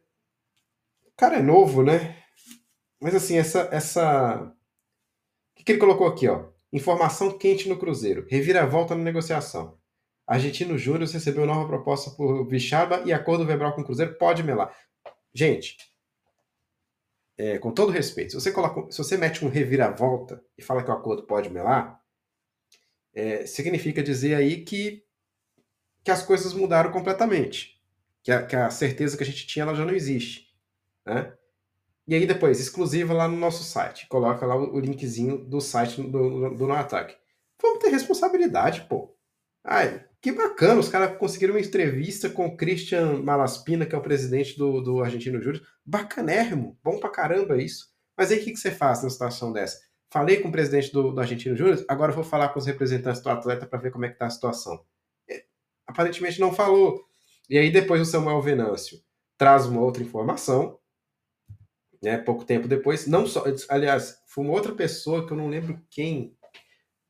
o 1.06 1.12
cara 1.16 1.38
é 1.38 1.42
novo, 1.42 1.84
né? 1.84 2.18
Mas 3.00 3.14
assim, 3.14 3.38
essa. 3.38 3.70
essa... 3.72 4.52
O 5.52 5.56
que, 5.56 5.64
que 5.64 5.72
ele 5.74 5.80
colocou 5.80 6.08
aqui, 6.08 6.28
ó? 6.28 6.50
Informação 6.74 7.38
quente 7.38 7.70
no 7.70 7.78
Cruzeiro. 7.78 8.26
Reviravolta 8.30 8.96
na 8.96 9.04
negociação. 9.04 9.78
Argentino 10.28 10.78
Júnior 10.78 11.10
recebeu 11.10 11.46
nova 11.46 11.68
proposta 11.68 12.10
por 12.12 12.48
Vichaba 12.48 13.04
e 13.06 13.14
acordo 13.14 13.46
verbal 13.46 13.74
com 13.74 13.82
o 13.82 13.86
Cruzeiro 13.86 14.16
pode 14.16 14.44
melar. 14.44 14.76
Gente, 15.34 15.78
é, 17.38 17.58
com 17.58 17.72
todo 17.72 17.92
respeito, 17.92 18.32
se 18.32 18.40
você, 18.40 18.52
coloca, 18.52 18.92
se 18.92 18.98
você 18.98 19.18
mete 19.18 19.44
um 19.44 19.50
reviravolta 19.50 20.42
e 20.58 20.62
fala 20.62 20.84
que 20.84 20.90
o 20.90 20.94
acordo 20.94 21.24
pode 21.24 21.50
melar, 21.50 22.02
é, 23.14 23.46
significa 23.46 24.04
dizer 24.04 24.36
aí 24.36 24.64
que, 24.64 25.04
que 26.04 26.12
as 26.12 26.24
coisas 26.24 26.54
mudaram 26.54 26.92
completamente. 26.92 27.82
Que 28.24 28.32
a, 28.32 28.46
que 28.46 28.56
a, 28.56 28.70
certeza 28.70 29.16
que 29.16 29.24
a 29.24 29.26
gente 29.26 29.46
tinha 29.46 29.64
ela 29.64 29.76
já 29.76 29.86
não 29.86 29.94
existe. 29.94 30.48
Né? 31.06 31.34
E 32.08 32.16
aí 32.16 32.26
depois, 32.26 32.60
exclusiva 32.60 33.14
lá 33.14 33.28
no 33.28 33.38
nosso 33.38 33.64
site. 33.64 34.08
Coloca 34.08 34.46
lá 34.46 34.56
o, 34.56 34.76
o 34.76 34.80
linkzinho 34.80 35.38
do 35.38 35.62
site 35.62 36.02
do, 36.02 36.10
do, 36.12 36.56
do 36.56 36.68
No 36.68 36.74
Ataque. 36.74 37.16
Vamos 37.62 37.80
ter 37.80 37.90
responsabilidade, 37.90 38.82
pô. 38.90 39.16
Ai, 39.64 40.06
que 40.26 40.32
bacana, 40.32 40.80
os 40.80 40.90
caras 40.90 41.20
conseguiram 41.20 41.54
uma 41.54 41.60
entrevista 41.60 42.28
com 42.28 42.48
o 42.48 42.58
Christian 42.58 43.22
Malaspina, 43.22 43.86
que 43.86 43.94
é 43.94 43.98
o 43.98 44.02
presidente 44.02 44.58
do, 44.58 44.82
do 44.82 45.00
Argentino 45.04 45.40
Júnior. 45.40 45.64
Bacanérrimo, 45.86 46.80
bom 46.84 47.00
pra 47.00 47.12
caramba 47.12 47.62
isso. 47.62 47.94
Mas 48.18 48.32
aí 48.32 48.40
o 48.40 48.44
que, 48.44 48.54
que 48.54 48.58
você 48.58 48.72
faz 48.72 49.04
numa 49.04 49.12
situação 49.12 49.54
dessa? 49.54 49.80
Falei 50.12 50.42
com 50.42 50.50
o 50.50 50.52
presidente 50.52 50.92
do, 50.92 51.12
do 51.12 51.22
Argentino 51.22 51.56
Júnior, 51.56 51.86
agora 51.88 52.12
vou 52.12 52.24
falar 52.24 52.50
com 52.50 52.58
os 52.58 52.66
representantes 52.66 53.22
do 53.22 53.30
atleta 53.30 53.68
para 53.68 53.78
ver 53.78 53.92
como 53.92 54.04
é 54.06 54.10
que 54.10 54.18
tá 54.18 54.26
a 54.26 54.30
situação. 54.32 54.84
É, 55.30 55.44
aparentemente 55.86 56.40
não 56.40 56.52
falou. 56.52 57.06
E 57.48 57.60
aí 57.60 57.70
depois 57.70 58.02
o 58.02 58.06
Samuel 58.06 58.42
Venâncio 58.42 58.98
traz 59.38 59.68
uma 59.68 59.82
outra 59.82 60.02
informação, 60.02 60.80
né, 62.02 62.18
pouco 62.18 62.44
tempo 62.44 62.68
depois, 62.68 63.06
não 63.06 63.28
só, 63.28 63.44
aliás, 63.70 64.18
foi 64.26 64.44
uma 64.44 64.54
outra 64.54 64.74
pessoa 64.74 65.28
que 65.28 65.34
eu 65.34 65.38
não 65.38 65.50
lembro 65.50 65.80
quem 65.92 66.36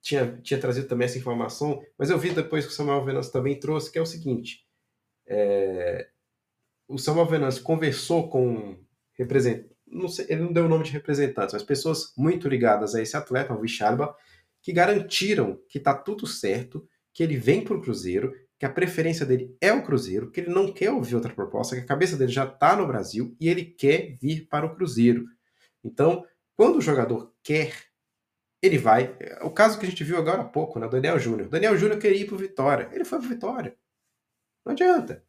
tinha, 0.06 0.40
tinha 0.44 0.60
trazido 0.60 0.88
também 0.88 1.06
essa 1.06 1.18
informação, 1.18 1.84
mas 1.98 2.12
eu 2.12 2.20
vi 2.20 2.30
depois 2.30 2.64
que 2.64 2.72
o 2.72 2.76
Samuel 2.76 3.04
Venâncio 3.04 3.32
também 3.32 3.60
trouxe, 3.60 3.92
que 3.92 3.98
é 3.98 4.02
o 4.02 4.06
seguinte: 4.06 4.64
é, 5.26 6.08
o 6.88 7.00
Samuel 7.00 7.26
Venâncio 7.26 7.64
conversou 7.64 8.30
com 8.30 8.78
representantes, 9.18 9.76
ele 10.30 10.42
não 10.42 10.54
deu 10.54 10.66
o 10.66 10.70
nome 10.70 10.84
de 10.84 10.92
representantes, 10.92 11.54
mas 11.54 11.64
pessoas 11.64 12.14
muito 12.16 12.48
ligadas 12.48 12.94
a 12.94 13.02
esse 13.02 13.18
atleta, 13.18 13.52
ao 13.52 13.60
Vicharba, 13.60 14.16
que 14.62 14.72
garantiram 14.72 15.60
que 15.68 15.80
está 15.80 15.96
tudo 15.96 16.28
certo, 16.28 16.88
que 17.12 17.24
ele 17.24 17.36
vem 17.36 17.64
para 17.64 17.76
o 17.76 17.82
Cruzeiro, 17.82 18.32
que 18.60 18.66
a 18.66 18.70
preferência 18.70 19.26
dele 19.26 19.58
é 19.60 19.74
o 19.74 19.84
Cruzeiro, 19.84 20.30
que 20.30 20.40
ele 20.40 20.52
não 20.52 20.72
quer 20.72 20.92
ouvir 20.92 21.16
outra 21.16 21.34
proposta, 21.34 21.76
que 21.76 21.82
a 21.82 21.86
cabeça 21.86 22.16
dele 22.16 22.32
já 22.32 22.46
está 22.46 22.76
no 22.76 22.86
Brasil 22.86 23.36
e 23.40 23.50
ele 23.50 23.66
quer 23.66 24.14
vir 24.22 24.48
para 24.48 24.68
o 24.68 24.76
Cruzeiro. 24.76 25.26
Então, 25.84 26.24
quando 26.56 26.78
o 26.78 26.82
jogador 26.82 27.34
quer 27.42 27.74
ele 28.62 28.78
vai. 28.78 29.16
O 29.42 29.50
caso 29.50 29.80
que 29.80 29.86
a 29.86 29.90
gente 29.90 30.04
viu 30.04 30.18
agora 30.18 30.42
há 30.42 30.46
pouco, 30.46 30.80
né? 30.80 30.88
Daniel 30.88 31.20
Júnior. 31.20 31.50
Daniel 31.50 31.78
Júnior 31.78 32.00
queria 32.00 32.22
ir 32.22 32.26
pro 32.26 32.38
Vitória. 32.38 32.90
Ele 32.92 33.06
foi 33.06 33.20
pro 33.20 33.28
Vitória. 33.28 33.76
Não 34.66 34.74
adianta. 34.74 35.24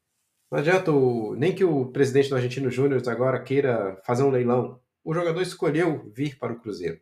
Não 0.50 0.58
adianta 0.58 0.92
o, 0.92 1.34
nem 1.34 1.54
que 1.54 1.64
o 1.64 1.86
presidente 1.90 2.28
do 2.28 2.36
Argentino 2.36 2.70
Júnior 2.70 3.02
agora 3.08 3.42
queira 3.42 4.00
fazer 4.04 4.22
um 4.22 4.30
leilão. 4.30 4.80
O 5.04 5.12
jogador 5.12 5.42
escolheu 5.42 6.10
vir 6.14 6.38
para 6.38 6.52
o 6.52 6.60
Cruzeiro. 6.60 7.00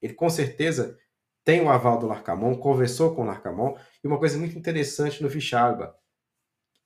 Ele 0.00 0.14
com 0.14 0.30
certeza 0.30 0.98
tem 1.44 1.60
o 1.60 1.68
aval 1.68 1.98
do 1.98 2.06
Larcamon, 2.06 2.56
conversou 2.56 3.14
com 3.14 3.22
o 3.22 3.26
Larcamon. 3.26 3.76
E 4.02 4.06
uma 4.06 4.18
coisa 4.18 4.38
muito 4.38 4.56
interessante 4.56 5.22
no 5.22 5.28
Vichalba, 5.28 5.94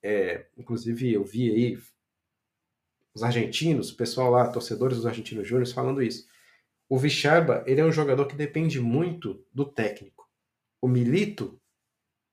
é, 0.02 0.47
inclusive 0.57 1.12
eu 1.12 1.25
vi 1.25 1.50
aí 1.50 1.78
os 3.14 3.23
argentinos, 3.23 3.90
o 3.90 3.97
pessoal 3.97 4.31
lá, 4.31 4.49
torcedores 4.50 4.97
dos 4.97 5.07
argentinos 5.07 5.47
júnior, 5.47 5.67
falando 5.69 6.02
isso 6.02 6.26
o 6.88 6.99
Vicharba, 6.99 7.62
ele 7.66 7.80
é 7.80 7.85
um 7.85 7.92
jogador 7.92 8.26
que 8.26 8.35
depende 8.35 8.80
muito 8.80 9.45
do 9.52 9.64
técnico. 9.64 10.26
O 10.80 10.88
Milito, 10.88 11.61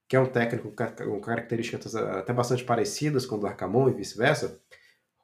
que 0.08 0.16
é 0.16 0.20
um 0.20 0.32
técnico 0.32 0.72
com 0.72 1.20
características 1.20 1.96
até 1.96 2.32
bastante 2.32 2.64
parecidas 2.64 3.26
com 3.26 3.36
o 3.36 3.40
do 3.40 3.48
Arcamon 3.48 3.90
e 3.90 3.94
vice-versa, 3.94 4.62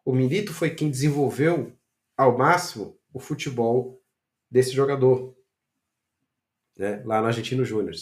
o 0.04 0.14
Milito 0.14 0.54
foi 0.54 0.72
quem 0.72 0.90
desenvolveu 0.90 1.78
ao 2.18 2.38
máximo 2.38 3.00
o 3.14 3.20
futebol 3.20 4.02
desse 4.50 4.72
jogador, 4.72 5.36
né, 6.78 7.02
lá 7.06 7.22
no 7.22 7.28
Argentino 7.28 7.64
Júnior. 7.64 7.96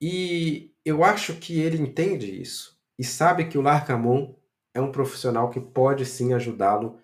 E 0.00 0.74
eu 0.84 1.04
acho 1.04 1.36
que 1.36 1.60
ele 1.60 1.76
entende 1.76 2.40
isso 2.40 2.80
e 2.98 3.04
sabe 3.04 3.48
que 3.48 3.58
o 3.58 3.62
Larcamon 3.62 4.34
é 4.72 4.80
um 4.80 4.92
profissional 4.92 5.50
que 5.50 5.60
pode 5.60 6.06
sim 6.06 6.32
ajudá-lo 6.32 6.98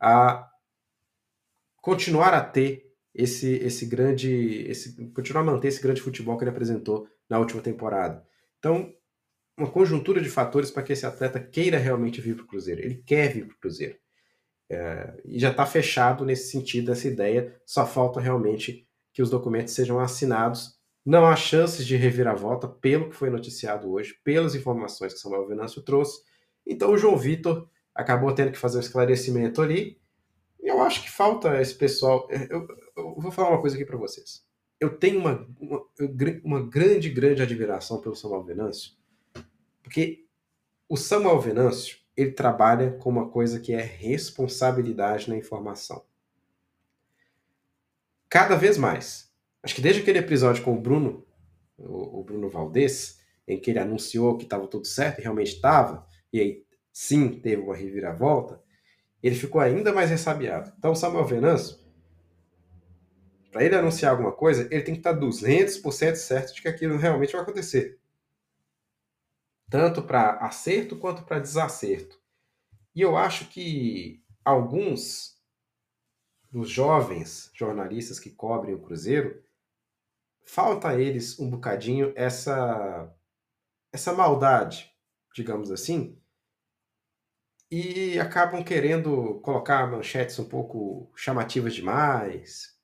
a 0.00 0.50
continuar 1.82 2.32
a 2.32 2.40
ter 2.42 2.90
esse, 3.14 3.56
esse 3.56 3.84
grande. 3.84 4.64
Esse, 4.66 5.10
continuar 5.10 5.42
a 5.42 5.44
manter 5.44 5.68
esse 5.68 5.82
grande 5.82 6.00
futebol 6.00 6.38
que 6.38 6.44
ele 6.44 6.50
apresentou 6.50 7.06
na 7.28 7.38
última 7.38 7.60
temporada. 7.60 8.24
Então, 8.58 8.94
uma 9.58 9.70
conjuntura 9.70 10.20
de 10.20 10.30
fatores 10.30 10.70
para 10.70 10.82
que 10.82 10.94
esse 10.94 11.04
atleta 11.04 11.38
queira 11.38 11.76
realmente 11.76 12.20
vir 12.20 12.36
para 12.36 12.44
o 12.44 12.46
Cruzeiro. 12.46 12.80
Ele 12.80 13.02
quer 13.04 13.32
vir 13.32 13.46
para 13.46 13.54
o 13.54 13.58
Cruzeiro. 13.58 13.96
É, 14.70 15.20
e 15.26 15.38
já 15.38 15.50
está 15.50 15.66
fechado 15.66 16.24
nesse 16.24 16.50
sentido, 16.50 16.92
essa 16.92 17.06
ideia. 17.06 17.54
Só 17.66 17.86
falta 17.86 18.20
realmente 18.20 18.88
que 19.12 19.20
os 19.20 19.28
documentos 19.28 19.74
sejam 19.74 19.98
assinados. 20.00 20.80
Não 21.04 21.26
há 21.26 21.34
chances 21.34 21.84
de 21.84 21.96
reviravolta, 21.96 22.68
pelo 22.68 23.10
que 23.10 23.16
foi 23.16 23.28
noticiado 23.28 23.90
hoje, 23.90 24.14
pelas 24.24 24.54
informações 24.54 25.12
que 25.12 25.18
Samuel 25.18 25.48
Venâncio 25.48 25.82
trouxe. 25.82 26.22
Então 26.64 26.92
o 26.92 26.96
João 26.96 27.18
Vitor 27.18 27.68
acabou 27.92 28.32
tendo 28.32 28.52
que 28.52 28.58
fazer 28.58 28.78
um 28.78 28.80
esclarecimento 28.80 29.60
ali 29.60 30.00
eu 30.62 30.80
acho 30.80 31.02
que 31.02 31.10
falta 31.10 31.60
esse 31.60 31.74
pessoal. 31.74 32.28
É, 32.30 32.44
eu, 32.50 32.66
eu 32.96 33.14
vou 33.16 33.32
falar 33.32 33.50
uma 33.50 33.60
coisa 33.60 33.76
aqui 33.76 33.84
para 33.84 33.96
vocês. 33.96 34.44
Eu 34.80 34.96
tenho 34.96 35.20
uma, 35.20 35.46
uma, 35.60 35.84
uma, 36.44 36.68
grande, 36.68 37.10
grande 37.10 37.42
admiração 37.42 38.00
pelo 38.00 38.16
Samuel 38.16 38.42
Venâncio, 38.42 38.92
porque 39.82 40.26
o 40.88 40.96
Samuel 40.96 41.38
Venâncio 41.40 41.98
ele 42.16 42.32
trabalha 42.32 42.92
com 42.92 43.10
uma 43.10 43.28
coisa 43.28 43.60
que 43.60 43.72
é 43.72 43.80
responsabilidade 43.80 45.28
na 45.28 45.36
informação. 45.36 46.04
Cada 48.28 48.56
vez 48.56 48.76
mais. 48.76 49.32
Acho 49.62 49.74
que 49.74 49.80
desde 49.80 50.02
aquele 50.02 50.18
episódio 50.18 50.64
com 50.64 50.74
o 50.74 50.80
Bruno, 50.80 51.24
o, 51.78 52.20
o 52.20 52.24
Bruno 52.24 52.48
Valdez, 52.48 53.20
em 53.46 53.58
que 53.58 53.70
ele 53.70 53.78
anunciou 53.78 54.36
que 54.36 54.44
estava 54.44 54.66
tudo 54.66 54.86
certo 54.86 55.18
e 55.18 55.22
realmente 55.22 55.54
estava, 55.54 56.06
e 56.32 56.40
aí 56.40 56.64
sim 56.92 57.40
teve 57.40 57.62
uma 57.62 57.76
reviravolta, 57.76 58.60
ele 59.22 59.36
ficou 59.36 59.60
ainda 59.60 59.92
mais 59.92 60.10
ressabiado. 60.10 60.72
Então, 60.78 60.94
Samuel 60.94 61.24
Venâncio, 61.24 61.78
para 63.50 63.64
ele 63.64 63.76
anunciar 63.76 64.12
alguma 64.12 64.32
coisa, 64.32 64.62
ele 64.70 64.82
tem 64.82 64.94
que 64.94 65.00
estar 65.00 65.14
200% 65.14 66.16
certo 66.16 66.54
de 66.54 66.62
que 66.62 66.68
aquilo 66.68 66.96
realmente 66.96 67.32
vai 67.32 67.42
acontecer. 67.42 68.00
Tanto 69.70 70.02
para 70.02 70.38
acerto 70.38 70.96
quanto 70.96 71.24
para 71.24 71.38
desacerto. 71.38 72.20
E 72.94 73.00
eu 73.00 73.16
acho 73.16 73.48
que 73.48 74.22
alguns 74.44 75.32
dos 76.50 76.68
jovens 76.68 77.50
jornalistas 77.54 78.20
que 78.20 78.30
cobrem 78.30 78.74
o 78.74 78.80
Cruzeiro, 78.80 79.42
falta 80.44 80.88
a 80.88 81.00
eles 81.00 81.38
um 81.38 81.48
bocadinho 81.48 82.12
essa 82.14 83.10
essa 83.90 84.12
maldade, 84.12 84.90
digamos 85.34 85.70
assim, 85.70 86.18
e 87.74 88.20
acabam 88.20 88.62
querendo 88.62 89.40
colocar 89.40 89.90
manchetes 89.90 90.38
um 90.38 90.44
pouco 90.44 91.10
chamativas 91.16 91.74
demais. 91.74 92.76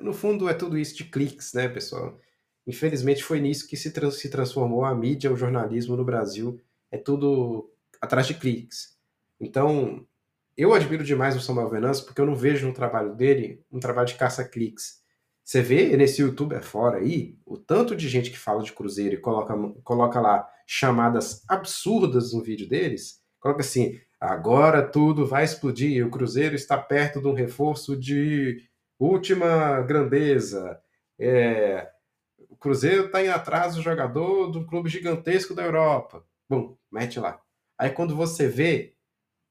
No 0.00 0.14
fundo, 0.14 0.48
é 0.48 0.54
tudo 0.54 0.78
isso 0.78 0.96
de 0.96 1.04
cliques, 1.04 1.52
né, 1.52 1.68
pessoal? 1.68 2.18
Infelizmente, 2.66 3.22
foi 3.22 3.38
nisso 3.38 3.68
que 3.68 3.76
se, 3.76 3.92
trans 3.92 4.14
se 4.14 4.30
transformou 4.30 4.82
a 4.82 4.94
mídia, 4.94 5.30
o 5.30 5.36
jornalismo 5.36 5.94
no 5.94 6.06
Brasil. 6.06 6.58
É 6.90 6.96
tudo 6.96 7.70
atrás 8.00 8.26
de 8.26 8.32
cliques. 8.32 8.96
Então, 9.38 10.06
eu 10.56 10.72
admiro 10.72 11.04
demais 11.04 11.36
o 11.36 11.40
Samuel 11.40 11.68
Venâncio 11.68 12.06
porque 12.06 12.22
eu 12.22 12.26
não 12.26 12.34
vejo 12.34 12.66
no 12.66 12.72
trabalho 12.72 13.14
dele 13.14 13.62
um 13.70 13.78
trabalho 13.78 14.08
de 14.08 14.14
caça-cliques. 14.14 15.02
Você 15.44 15.60
vê 15.60 15.94
nesse 15.98 16.22
YouTube 16.22 16.58
fora 16.62 16.96
aí 16.96 17.36
o 17.44 17.58
tanto 17.58 17.94
de 17.94 18.08
gente 18.08 18.30
que 18.30 18.38
fala 18.38 18.62
de 18.62 18.72
Cruzeiro 18.72 19.16
e 19.16 19.20
coloca, 19.20 19.54
coloca 19.82 20.18
lá 20.18 20.48
chamadas 20.66 21.44
absurdas 21.46 22.32
no 22.32 22.42
vídeo 22.42 22.66
deles. 22.66 23.22
Coloca 23.38 23.60
assim: 23.60 24.00
Agora 24.20 24.82
tudo 24.82 25.26
vai 25.26 25.44
explodir. 25.44 26.06
O 26.06 26.10
Cruzeiro 26.10 26.54
está 26.54 26.78
perto 26.78 27.20
de 27.20 27.28
um 27.28 27.34
reforço 27.34 27.96
de 27.96 28.62
última 28.98 29.80
grandeza. 29.82 30.80
É, 31.18 31.90
o 32.48 32.56
Cruzeiro 32.56 33.06
está 33.06 33.20
atrás 33.34 33.74
do 33.74 33.82
jogador 33.82 34.50
de 34.50 34.58
um 34.58 34.66
clube 34.66 34.88
gigantesco 34.88 35.54
da 35.54 35.62
Europa. 35.62 36.24
Bom, 36.48 36.76
mete 36.90 37.18
lá. 37.18 37.40
Aí 37.78 37.90
quando 37.90 38.14
você 38.14 38.48
vê, 38.48 38.94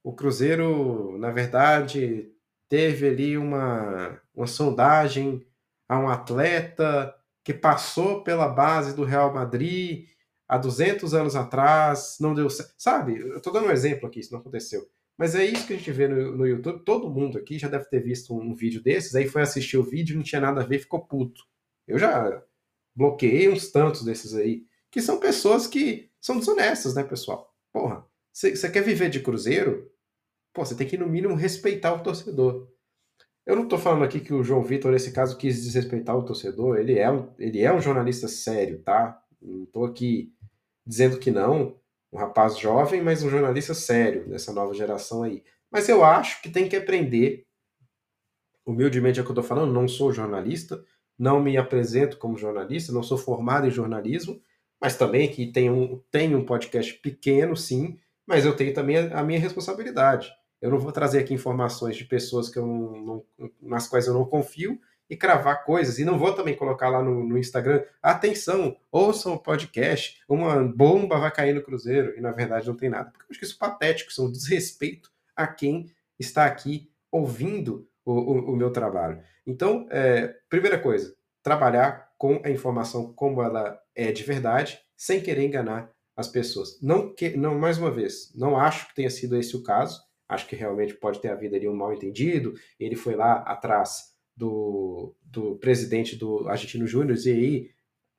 o 0.04 0.14
Cruzeiro, 0.14 1.18
na 1.18 1.32
verdade, 1.32 2.32
teve 2.68 3.08
ali 3.08 3.38
uma, 3.38 4.20
uma 4.34 4.48
sondagem 4.48 5.46
a 5.88 6.00
um 6.00 6.10
atleta 6.10 7.14
que 7.44 7.54
passou 7.54 8.24
pela 8.24 8.48
base 8.48 8.96
do 8.96 9.04
Real 9.04 9.34
Madrid 9.34 10.08
há 10.48 10.58
200 10.58 11.14
anos 11.14 11.36
atrás, 11.36 12.18
não 12.20 12.34
deu 12.34 12.50
certo. 12.50 12.74
Sabe? 12.78 13.18
Eu 13.18 13.42
tô 13.42 13.52
dando 13.52 13.68
um 13.68 13.72
exemplo 13.72 14.08
aqui, 14.08 14.20
isso 14.20 14.32
não 14.32 14.40
aconteceu. 14.40 14.88
Mas 15.18 15.36
é 15.36 15.46
isso 15.46 15.68
que 15.68 15.74
a 15.74 15.78
gente 15.78 15.92
vê 15.92 16.08
no, 16.08 16.38
no 16.38 16.48
YouTube. 16.48 16.84
Todo 16.84 17.10
mundo 17.10 17.38
aqui 17.38 17.60
já 17.60 17.68
deve 17.68 17.86
ter 17.86 18.00
visto 18.00 18.36
um, 18.36 18.42
um 18.52 18.56
vídeo 18.56 18.82
desses, 18.82 19.16
aí 19.16 19.28
foi 19.28 19.42
assistir 19.42 19.78
o 19.78 19.84
vídeo, 19.84 20.16
não 20.16 20.24
tinha 20.24 20.42
nada 20.42 20.62
a 20.62 20.66
ver, 20.66 20.80
ficou 20.80 21.06
puto. 21.06 21.42
Eu 21.88 22.00
já 22.00 22.44
bloqueei 22.96 23.50
uns 23.50 23.72
tantos 23.72 24.04
desses 24.04 24.34
aí, 24.36 24.66
que 24.92 25.02
são 25.02 25.20
pessoas 25.20 25.68
que 25.68 26.12
são 26.22 26.40
desonestas, 26.40 26.96
né, 26.96 27.04
pessoal? 27.04 27.54
Porra, 27.72 28.06
você 28.32 28.70
quer 28.70 28.82
viver 28.82 29.10
de 29.10 29.20
cruzeiro? 29.20 29.92
Pô, 30.54 30.64
você 30.64 30.76
tem 30.76 30.88
que, 30.88 30.98
no 30.98 31.08
mínimo, 31.08 31.36
respeitar 31.36 31.94
o 31.94 32.04
torcedor. 32.04 32.72
Eu 33.46 33.56
não 33.56 33.64
estou 33.64 33.78
falando 33.78 34.04
aqui 34.04 34.20
que 34.20 34.34
o 34.34 34.44
João 34.44 34.64
Vitor, 34.64 34.92
nesse 34.92 35.12
caso, 35.12 35.38
quis 35.38 35.64
desrespeitar 35.64 36.16
o 36.16 36.24
torcedor. 36.24 36.78
Ele 36.78 36.98
é 36.98 37.12
um, 37.12 37.34
ele 37.38 37.60
é 37.62 37.74
um 37.74 37.82
jornalista 37.82 38.28
sério, 38.28 38.82
tá? 38.84 39.22
Não 39.44 39.64
estou 39.64 39.86
aqui 39.86 40.34
dizendo 40.86 41.20
que 41.20 41.32
não, 41.32 41.76
um 42.12 42.18
rapaz 42.18 42.58
jovem, 42.58 43.02
mas 43.02 43.24
um 43.24 43.30
jornalista 43.30 43.74
sério 43.74 44.28
dessa 44.28 44.54
nova 44.54 44.74
geração 44.74 45.24
aí. 45.24 45.44
Mas 45.72 45.90
eu 45.90 46.04
acho 46.04 46.42
que 46.42 46.50
tem 46.50 46.70
que 46.70 46.76
aprender. 46.76 47.46
Humildemente 48.66 49.20
é 49.20 49.22
o 49.22 49.26
que 49.26 49.32
eu 49.32 49.34
estou 49.34 49.44
falando, 49.44 49.74
não 49.74 49.88
sou 49.88 50.14
jornalista, 50.14 50.84
não 51.18 51.42
me 51.42 51.58
apresento 51.58 52.18
como 52.18 52.38
jornalista, 52.38 52.94
não 52.94 53.04
sou 53.04 53.18
formado 53.18 53.68
em 53.68 53.72
jornalismo, 53.72 54.42
mas 54.80 54.96
também 54.96 55.30
que 55.30 55.52
tem 55.52 55.70
um, 55.70 56.02
tem 56.12 56.36
um 56.36 56.46
podcast 56.46 56.94
pequeno, 56.96 57.58
sim, 57.58 58.00
mas 58.26 58.46
eu 58.46 58.56
tenho 58.56 58.74
também 58.74 58.98
a, 58.98 59.20
a 59.20 59.24
minha 59.24 59.40
responsabilidade. 59.40 60.32
Eu 60.62 60.72
não 60.72 60.80
vou 60.80 60.94
trazer 60.94 61.20
aqui 61.20 61.34
informações 61.34 61.98
de 61.98 62.06
pessoas 62.06 62.50
que 62.50 62.58
eu 62.58 62.66
não, 62.66 63.26
não, 63.38 63.52
nas 63.62 63.88
quais 63.88 64.08
eu 64.08 64.14
não 64.14 64.24
confio 64.24 64.80
e 65.14 65.18
cravar 65.18 65.64
coisas. 65.64 66.00
E 66.00 66.06
não 66.06 66.18
vou 66.18 66.34
também 66.34 66.56
colocar 66.56 66.90
lá 66.90 67.02
no, 67.02 67.24
no 67.24 67.38
Instagram, 67.38 67.84
atenção, 68.02 68.76
ouçam 68.92 69.34
o 69.34 69.40
podcast, 69.40 70.22
uma 70.28 70.64
bomba 70.64 71.20
vai 71.20 71.32
cair 71.32 71.54
no 71.54 71.62
Cruzeiro. 71.62 72.18
E 72.18 72.22
na 72.22 72.32
verdade 72.32 72.68
não 72.68 72.76
tem 72.76 72.90
nada. 72.90 73.12
Porque 73.12 73.24
eu 73.24 73.28
acho 73.30 73.40
que 73.40 73.46
isso 73.46 73.56
é 73.56 73.60
patético, 73.60 74.12
isso 74.12 74.22
é 74.22 74.26
um 74.26 74.32
desrespeito 74.32 75.12
a 75.36 75.48
quem 75.48 75.92
está 76.20 76.46
aqui 76.46 76.90
ouvindo 77.12 77.88
o, 78.04 78.12
o, 78.12 78.52
o 78.54 78.56
meu 78.56 78.72
trabalho. 78.72 79.22
Então, 79.46 79.88
é, 79.92 80.36
primeira 80.50 80.80
coisa, 80.80 81.16
trabalhar 81.44 82.12
com 82.18 82.42
a 82.44 82.50
informação 82.50 83.14
como 83.14 83.42
ela 83.42 83.80
é 83.96 84.12
de 84.12 84.24
verdade, 84.24 84.80
sem 84.98 85.22
querer 85.22 85.46
enganar 85.46 85.92
as 86.16 86.28
pessoas. 86.28 86.80
Não 86.82 87.14
que, 87.14 87.38
não 87.38 87.58
mais 87.58 87.78
uma 87.78 87.92
vez, 87.92 88.32
não 88.36 88.58
acho 88.58 88.88
que 88.88 88.96
tenha 88.96 89.10
sido 89.10 89.38
esse 89.38 89.56
o 89.56 89.64
caso. 89.64 90.02
Acho 90.28 90.48
que 90.48 90.56
realmente 90.56 90.96
pode 90.96 91.20
ter 91.20 91.30
havido 91.30 91.56
ali 91.56 91.68
um 91.68 91.76
mal 91.76 91.94
entendido. 91.94 92.56
Ele 92.80 92.96
foi 92.96 93.16
lá 93.16 93.34
atrás 93.42 94.13
do, 94.36 95.16
do 95.24 95.56
presidente 95.56 96.16
do 96.16 96.48
Argentino 96.48 96.88
Júnior 96.88 97.18
e 97.26 97.30
aí 97.30 97.70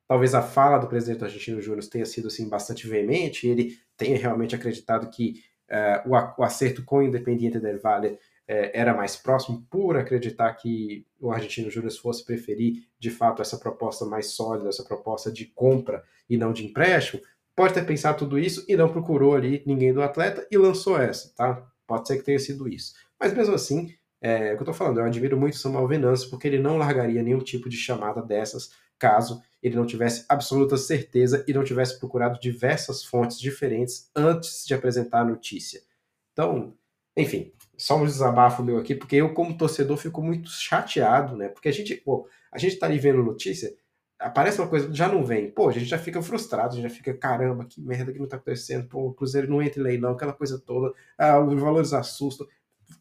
talvez 0.07 0.33
a 0.33 0.41
fala 0.41 0.77
do 0.77 0.87
presidente 0.87 1.19
do 1.19 1.25
Argentino 1.25 1.61
Júnior 1.61 1.83
tenha 1.85 2.05
sido 2.05 2.27
assim 2.27 2.47
bastante 2.47 2.87
veemente. 2.87 3.47
Ele 3.47 3.77
tenha 3.97 4.17
realmente 4.17 4.55
acreditado 4.55 5.09
que 5.09 5.41
uh, 5.69 6.09
o, 6.09 6.41
o, 6.41 6.43
acerto 6.43 6.83
com 6.83 6.97
o 6.97 7.03
Independiente 7.03 7.59
del 7.59 7.79
Valle 7.79 8.17
é, 8.47 8.79
era 8.79 8.93
mais 8.93 9.15
próximo 9.15 9.65
por 9.69 9.97
acreditar 9.97 10.53
que 10.53 11.05
o 11.19 11.31
Argentino 11.31 11.69
Júnior 11.69 11.91
fosse 11.93 12.23
preferir, 12.23 12.83
de 12.99 13.09
fato, 13.09 13.41
essa 13.41 13.57
proposta 13.57 14.05
mais 14.05 14.27
sólida, 14.27 14.69
essa 14.69 14.83
proposta 14.83 15.31
de 15.31 15.45
compra 15.45 16.03
e 16.29 16.37
não 16.37 16.53
de 16.53 16.65
empréstimo, 16.65 17.21
pode 17.55 17.73
ter 17.73 17.85
pensado 17.85 18.19
tudo 18.19 18.37
isso 18.37 18.63
e 18.67 18.75
não 18.75 18.91
procurou 18.91 19.33
ali 19.35 19.63
ninguém 19.65 19.93
do 19.93 20.01
atleta 20.01 20.47
e 20.51 20.57
lançou 20.57 20.99
essa, 20.99 21.33
tá? 21.35 21.65
Pode 21.87 22.07
ser 22.07 22.17
que 22.17 22.23
tenha 22.23 22.39
sido 22.39 22.67
isso. 22.67 22.93
Mas 23.19 23.33
mesmo 23.33 23.55
assim, 23.55 23.95
é, 24.21 24.49
é 24.49 24.53
o 24.53 24.57
que 24.57 24.63
eu 24.63 24.67
tô 24.67 24.73
falando, 24.73 24.99
eu 24.99 25.05
admiro 25.05 25.39
muito 25.39 25.57
Samuel 25.57 25.87
Venâncio 25.87 26.29
porque 26.29 26.47
ele 26.47 26.59
não 26.59 26.77
largaria 26.77 27.21
nenhum 27.21 27.39
tipo 27.39 27.69
de 27.69 27.77
chamada 27.77 28.21
dessas 28.21 28.71
caso 28.97 29.41
ele 29.61 29.75
não 29.75 29.85
tivesse 29.85 30.25
absoluta 30.29 30.77
certeza 30.77 31.43
e 31.47 31.53
não 31.53 31.63
tivesse 31.63 31.99
procurado 31.99 32.39
diversas 32.39 33.03
fontes 33.03 33.39
diferentes 33.39 34.09
antes 34.15 34.65
de 34.65 34.73
apresentar 34.73 35.21
a 35.21 35.25
notícia. 35.25 35.81
Então, 36.31 36.75
enfim, 37.17 37.51
só 37.77 37.97
um 37.97 38.05
desabafo 38.05 38.63
meu 38.63 38.77
aqui, 38.77 38.93
porque 38.93 39.15
eu, 39.15 39.33
como 39.33 39.57
torcedor, 39.57 39.97
fico 39.97 40.21
muito 40.21 40.49
chateado, 40.49 41.35
né? 41.35 41.49
Porque 41.49 41.69
a 41.69 41.71
gente, 41.71 41.95
pô, 41.95 42.27
a 42.51 42.57
gente 42.57 42.77
tá 42.77 42.85
ali 42.85 42.99
vendo 42.99 43.23
notícia, 43.23 43.73
aparece 44.19 44.59
uma 44.61 44.67
coisa, 44.67 44.93
já 44.93 45.07
não 45.07 45.23
vem. 45.25 45.49
Pô, 45.49 45.69
a 45.69 45.71
gente 45.71 45.85
já 45.85 45.97
fica 45.97 46.21
frustrado, 46.21 46.73
a 46.73 46.75
gente 46.75 46.89
já 46.89 46.95
fica, 46.95 47.13
caramba, 47.13 47.65
que 47.65 47.81
merda 47.81 48.11
que 48.11 48.19
não 48.19 48.27
tá 48.27 48.37
acontecendo. 48.37 48.87
Pô, 48.87 49.07
o 49.07 49.13
Cruzeiro 49.13 49.49
não 49.49 49.61
entra 49.61 49.79
em 49.79 49.83
leilão, 49.83 50.13
aquela 50.13 50.33
coisa 50.33 50.59
toda, 50.59 50.93
ah, 51.17 51.39
os 51.39 51.59
valores 51.59 51.93
assustam. 51.93 52.47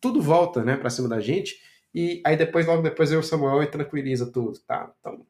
Tudo 0.00 0.20
volta, 0.20 0.62
né, 0.62 0.76
pra 0.76 0.90
cima 0.90 1.08
da 1.08 1.20
gente. 1.20 1.60
E 1.94 2.20
aí 2.24 2.36
depois, 2.36 2.66
logo 2.66 2.82
depois, 2.82 3.12
eu 3.12 3.20
o 3.20 3.22
Samuel 3.22 3.62
e 3.62 3.66
tranquiliza 3.66 4.26
tudo, 4.26 4.58
tá? 4.60 4.92
Então, 4.98 5.24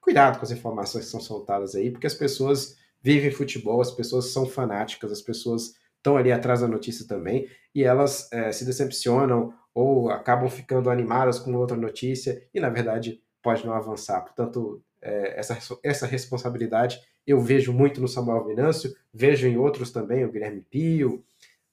cuidado 0.00 0.38
com 0.38 0.44
as 0.44 0.52
informações 0.52 1.06
que 1.06 1.10
são 1.10 1.20
soltadas 1.20 1.74
aí, 1.74 1.90
porque 1.90 2.06
as 2.06 2.14
pessoas 2.14 2.76
vivem 3.02 3.30
futebol, 3.30 3.80
as 3.80 3.90
pessoas 3.90 4.32
são 4.32 4.46
fanáticas, 4.46 5.10
as 5.10 5.20
pessoas 5.20 5.74
estão 5.96 6.16
ali 6.16 6.30
atrás 6.30 6.60
da 6.60 6.68
notícia 6.68 7.06
também, 7.06 7.48
e 7.74 7.82
elas 7.82 8.30
é, 8.32 8.52
se 8.52 8.64
decepcionam 8.64 9.52
ou 9.74 10.08
acabam 10.08 10.48
ficando 10.48 10.88
animadas 10.88 11.38
com 11.38 11.54
outra 11.54 11.76
notícia 11.76 12.42
e, 12.54 12.60
na 12.60 12.70
verdade, 12.70 13.20
pode 13.42 13.66
não 13.66 13.74
avançar. 13.74 14.22
Portanto, 14.22 14.82
é, 15.02 15.38
essa, 15.38 15.58
essa 15.82 16.06
responsabilidade 16.06 17.00
eu 17.26 17.40
vejo 17.40 17.72
muito 17.72 18.00
no 18.00 18.06
Samuel 18.06 18.44
Venâncio, 18.44 18.94
vejo 19.12 19.46
em 19.48 19.56
outros 19.56 19.90
também, 19.90 20.24
o 20.24 20.30
Guilherme 20.30 20.62
Pio, 20.62 21.24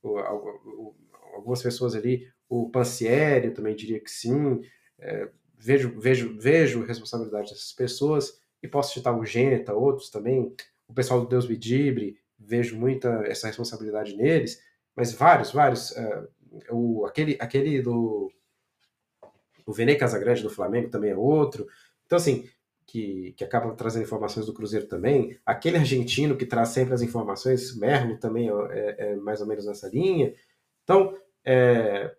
o, 0.01 0.19
o, 0.19 0.95
algumas 1.33 1.61
pessoas 1.61 1.95
ali, 1.95 2.27
o 2.49 2.69
Pansieri, 2.69 3.47
eu 3.47 3.53
também 3.53 3.75
diria 3.75 3.99
que 3.99 4.11
sim. 4.11 4.61
É, 4.99 5.29
vejo, 5.57 5.99
vejo, 5.99 6.37
vejo 6.39 6.85
responsabilidade 6.85 7.49
dessas 7.49 7.71
pessoas 7.73 8.39
e 8.61 8.67
posso 8.67 8.93
citar 8.93 9.17
o 9.17 9.25
Genta, 9.25 9.73
outros 9.73 10.09
também, 10.09 10.53
o 10.87 10.93
pessoal 10.93 11.21
do 11.21 11.27
Deus 11.27 11.45
Vidibre, 11.45 12.17
vejo 12.39 12.77
muita 12.77 13.09
essa 13.25 13.47
responsabilidade 13.47 14.15
neles, 14.15 14.61
mas 14.95 15.13
vários, 15.13 15.51
vários. 15.51 15.91
Uh, 15.91 16.27
o, 16.71 17.05
aquele, 17.05 17.37
aquele 17.39 17.81
do. 17.81 18.31
O 19.65 19.73
Vene 19.73 19.95
Casagrande 19.95 20.43
do 20.43 20.49
Flamengo 20.49 20.89
também 20.89 21.11
é 21.11 21.15
outro. 21.15 21.67
Então, 22.05 22.17
assim, 22.17 22.49
que, 22.85 23.33
que 23.37 23.43
acaba 23.43 23.73
trazendo 23.73 24.03
informações 24.03 24.45
do 24.45 24.53
Cruzeiro 24.53 24.85
também. 24.87 25.39
Aquele 25.45 25.77
argentino 25.77 26.37
que 26.37 26.45
traz 26.45 26.69
sempre 26.69 26.93
as 26.93 27.01
informações, 27.01 27.75
Merlo 27.75 28.17
também 28.17 28.49
é, 28.49 28.95
é 28.99 29.15
mais 29.15 29.41
ou 29.41 29.47
menos 29.47 29.65
nessa 29.65 29.87
linha. 29.87 30.33
Então, 30.83 31.17
é, 31.45 32.13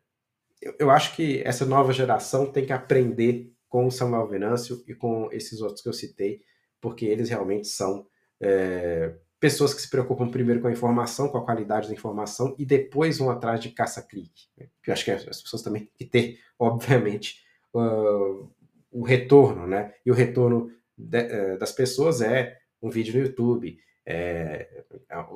eu, 0.60 0.74
eu, 0.78 0.90
acho 0.90 1.14
que 1.14 1.42
essa 1.44 1.64
nova 1.64 1.92
geração 1.92 2.46
tem 2.46 2.64
que 2.64 2.72
aprender 2.72 3.52
com 3.68 3.86
o 3.86 3.90
Samuel 3.90 4.28
Venâncio 4.28 4.82
e 4.86 4.94
com 4.94 5.28
esses 5.32 5.60
outros 5.60 5.82
que 5.82 5.88
eu 5.88 5.92
citei, 5.92 6.42
porque 6.80 7.04
eles 7.04 7.28
realmente 7.28 7.66
são 7.68 8.06
é, 8.40 9.14
pessoas 9.40 9.74
que 9.74 9.82
se 9.82 9.90
preocupam 9.90 10.30
primeiro 10.30 10.60
com 10.60 10.68
a 10.68 10.72
informação, 10.72 11.28
com 11.28 11.38
a 11.38 11.44
qualidade 11.44 11.88
da 11.88 11.94
informação, 11.94 12.54
e 12.58 12.64
depois 12.64 13.18
vão 13.18 13.30
atrás 13.30 13.60
de 13.60 13.70
caça-clique. 13.70 14.48
Eu 14.86 14.92
acho 14.92 15.04
que 15.04 15.10
as 15.10 15.42
pessoas 15.42 15.62
também 15.62 15.82
têm 15.84 15.92
que 15.98 16.04
ter, 16.06 16.38
obviamente, 16.58 17.42
uh, 17.74 18.48
o 18.90 19.02
retorno, 19.02 19.66
né? 19.66 19.92
E 20.06 20.10
o 20.10 20.14
retorno 20.14 20.70
de, 20.96 21.18
uh, 21.18 21.58
das 21.58 21.72
pessoas 21.72 22.20
é 22.20 22.56
um 22.80 22.90
vídeo 22.90 23.14
no 23.14 23.26
YouTube, 23.26 23.78
é, 24.06 24.84
é, 25.08 25.26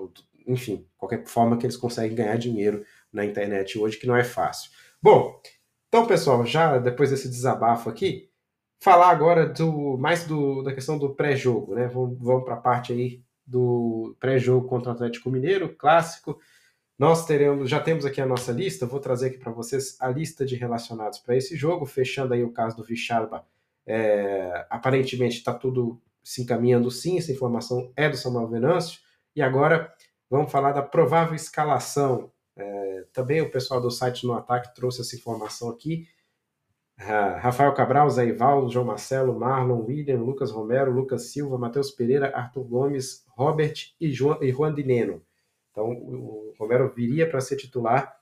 enfim, 0.46 0.87
qualquer 0.96 1.27
forma 1.27 1.57
que 1.57 1.66
eles 1.66 1.77
conseguem 1.77 2.16
ganhar 2.16 2.37
dinheiro 2.37 2.85
na 3.12 3.25
internet 3.25 3.79
hoje, 3.79 3.99
que 3.99 4.07
não 4.07 4.16
é 4.16 4.25
fácil. 4.25 4.71
Bom, 5.03 5.40
então, 5.88 6.07
pessoal, 6.07 6.44
já 6.44 6.79
depois 6.79 7.11
desse 7.11 7.29
desabafo 7.29 7.88
aqui, 7.88 8.29
falar 8.81 9.11
agora 9.11 9.47
do 9.47 9.97
mais 9.99 10.25
do, 10.25 10.62
da 10.62 10.73
questão 10.73 10.99
do 10.99 11.14
pré-jogo, 11.14 11.75
né? 11.75 11.87
Vamos, 11.88 12.18
vamos 12.18 12.44
para 12.44 12.55
a 12.55 12.61
parte 12.61 12.92
aí 12.92 13.23
do 13.47 14.14
pré-jogo 14.21 14.68
contra 14.68 14.90
o 14.90 14.94
Atlético 14.94 15.31
Mineiro, 15.31 15.75
clássico. 15.75 16.38
Nós 16.99 17.25
teremos, 17.25 17.71
já 17.71 17.81
temos 17.81 18.05
aqui 18.05 18.21
a 18.21 18.27
nossa 18.27 18.53
lista, 18.53 18.85
vou 18.85 19.01
trazer 19.01 19.29
aqui 19.29 19.38
para 19.38 19.53
vocês 19.53 19.97
a 20.01 20.09
lista 20.09 20.44
de 20.44 20.57
relacionados 20.57 21.18
para 21.18 21.37
esse 21.37 21.57
jogo, 21.57 21.87
fechando 21.87 22.35
aí 22.35 22.42
o 22.42 22.53
caso 22.53 22.77
do 22.77 22.85
Vicharba. 22.85 23.47
É, 23.87 24.66
aparentemente 24.68 25.38
está 25.38 25.55
tudo 25.55 26.01
se 26.23 26.42
encaminhando 26.42 26.90
sim, 26.90 27.16
essa 27.16 27.33
informação 27.33 27.90
é 27.97 28.09
do 28.09 28.16
Samuel 28.16 28.49
Venâncio. 28.49 29.01
E 29.35 29.40
agora 29.40 29.92
vamos 30.29 30.53
falar 30.53 30.73
da 30.73 30.83
provável 30.83 31.35
escalação. 31.35 32.31
É, 32.59 33.05
também 33.12 33.40
o 33.40 33.51
pessoal 33.51 33.81
do 33.81 33.90
site 33.90 34.27
No 34.27 34.35
Ataque 34.35 34.75
trouxe 34.75 35.01
essa 35.01 35.14
informação 35.14 35.71
aqui. 35.71 36.09
Rafael 36.97 37.73
Cabral, 37.75 38.11
Zé 38.11 38.37
João 38.68 38.85
Marcelo, 38.85 39.38
Marlon, 39.38 39.85
William, 39.85 40.18
Lucas 40.18 40.51
Romero, 40.51 40.90
Lucas 40.90 41.31
Silva, 41.31 41.57
Matheus 41.57 41.92
Pereira, 41.92 42.37
Arthur 42.37 42.64
Gomes, 42.64 43.25
Robert 43.29 43.94
e, 44.01 44.11
João, 44.11 44.42
e 44.42 44.51
Juan 44.51 44.75
Dineno. 44.75 45.23
Então, 45.71 45.90
o 45.90 46.53
Romero 46.59 46.92
viria 46.92 47.29
para 47.31 47.40
ser 47.40 47.55
titular. 47.55 48.18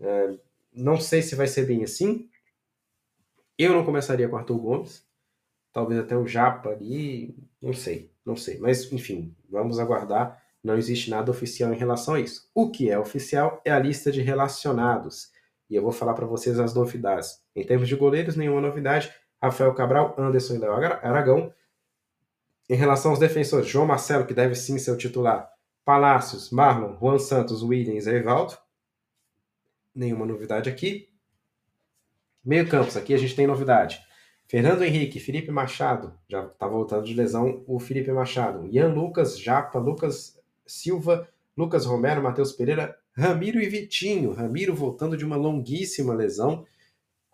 É, 0.00 0.38
não 0.72 0.98
sei 0.98 1.20
se 1.20 1.34
vai 1.34 1.46
ser 1.46 1.66
bem 1.66 1.84
assim. 1.84 2.30
Eu 3.58 3.74
não 3.74 3.84
começaria 3.84 4.26
com 4.26 4.36
Arthur 4.38 4.58
Gomes. 4.58 5.06
Talvez 5.70 6.00
até 6.00 6.16
o 6.16 6.26
Japa 6.26 6.70
ali. 6.70 7.36
Não 7.60 7.74
sei, 7.74 8.10
não 8.24 8.36
sei. 8.36 8.58
Mas, 8.58 8.90
enfim, 8.90 9.36
vamos 9.50 9.78
aguardar. 9.78 10.42
Não 10.62 10.76
existe 10.76 11.10
nada 11.10 11.30
oficial 11.30 11.72
em 11.72 11.76
relação 11.76 12.14
a 12.14 12.20
isso. 12.20 12.50
O 12.54 12.70
que 12.70 12.90
é 12.90 12.98
oficial 12.98 13.60
é 13.64 13.70
a 13.70 13.78
lista 13.78 14.10
de 14.10 14.20
relacionados 14.20 15.30
e 15.70 15.76
eu 15.76 15.82
vou 15.82 15.92
falar 15.92 16.14
para 16.14 16.26
vocês 16.26 16.58
as 16.58 16.74
novidades. 16.74 17.42
Em 17.54 17.64
termos 17.64 17.88
de 17.88 17.94
goleiros, 17.94 18.36
nenhuma 18.36 18.60
novidade. 18.60 19.12
Rafael 19.40 19.74
Cabral, 19.74 20.14
Anderson 20.18 20.54
e 20.54 20.58
Léo 20.58 20.72
Aragão. 20.72 21.52
Em 22.68 22.74
relação 22.74 23.10
aos 23.10 23.20
defensores, 23.20 23.68
João 23.68 23.86
Marcelo, 23.86 24.26
que 24.26 24.34
deve 24.34 24.54
sim 24.54 24.78
ser 24.78 24.90
o 24.90 24.96
titular. 24.96 25.50
Palácios, 25.84 26.50
Marlon, 26.50 26.96
Juan 26.98 27.18
Santos, 27.18 27.62
Williams 27.62 28.06
e 28.06 28.10
Evaldo. 28.10 28.56
Nenhuma 29.94 30.26
novidade 30.26 30.68
aqui. 30.68 31.08
Meio 32.44 32.68
campos, 32.68 32.96
aqui 32.96 33.12
a 33.12 33.18
gente 33.18 33.36
tem 33.36 33.46
novidade. 33.46 34.00
Fernando 34.46 34.82
Henrique, 34.82 35.20
Felipe 35.20 35.50
Machado, 35.50 36.18
já 36.26 36.46
está 36.46 36.66
voltando 36.66 37.04
de 37.04 37.12
lesão 37.12 37.62
o 37.66 37.78
Felipe 37.78 38.10
Machado. 38.10 38.66
Ian 38.66 38.94
Lucas, 38.94 39.38
Japa, 39.38 39.78
Lucas 39.78 40.37
Silva, 40.68 41.28
Lucas 41.56 41.84
Romero, 41.84 42.22
Matheus 42.22 42.52
Pereira, 42.52 42.96
Ramiro 43.16 43.60
e 43.60 43.68
Vitinho. 43.68 44.32
Ramiro 44.32 44.74
voltando 44.74 45.16
de 45.16 45.24
uma 45.24 45.36
longuíssima 45.36 46.14
lesão. 46.14 46.64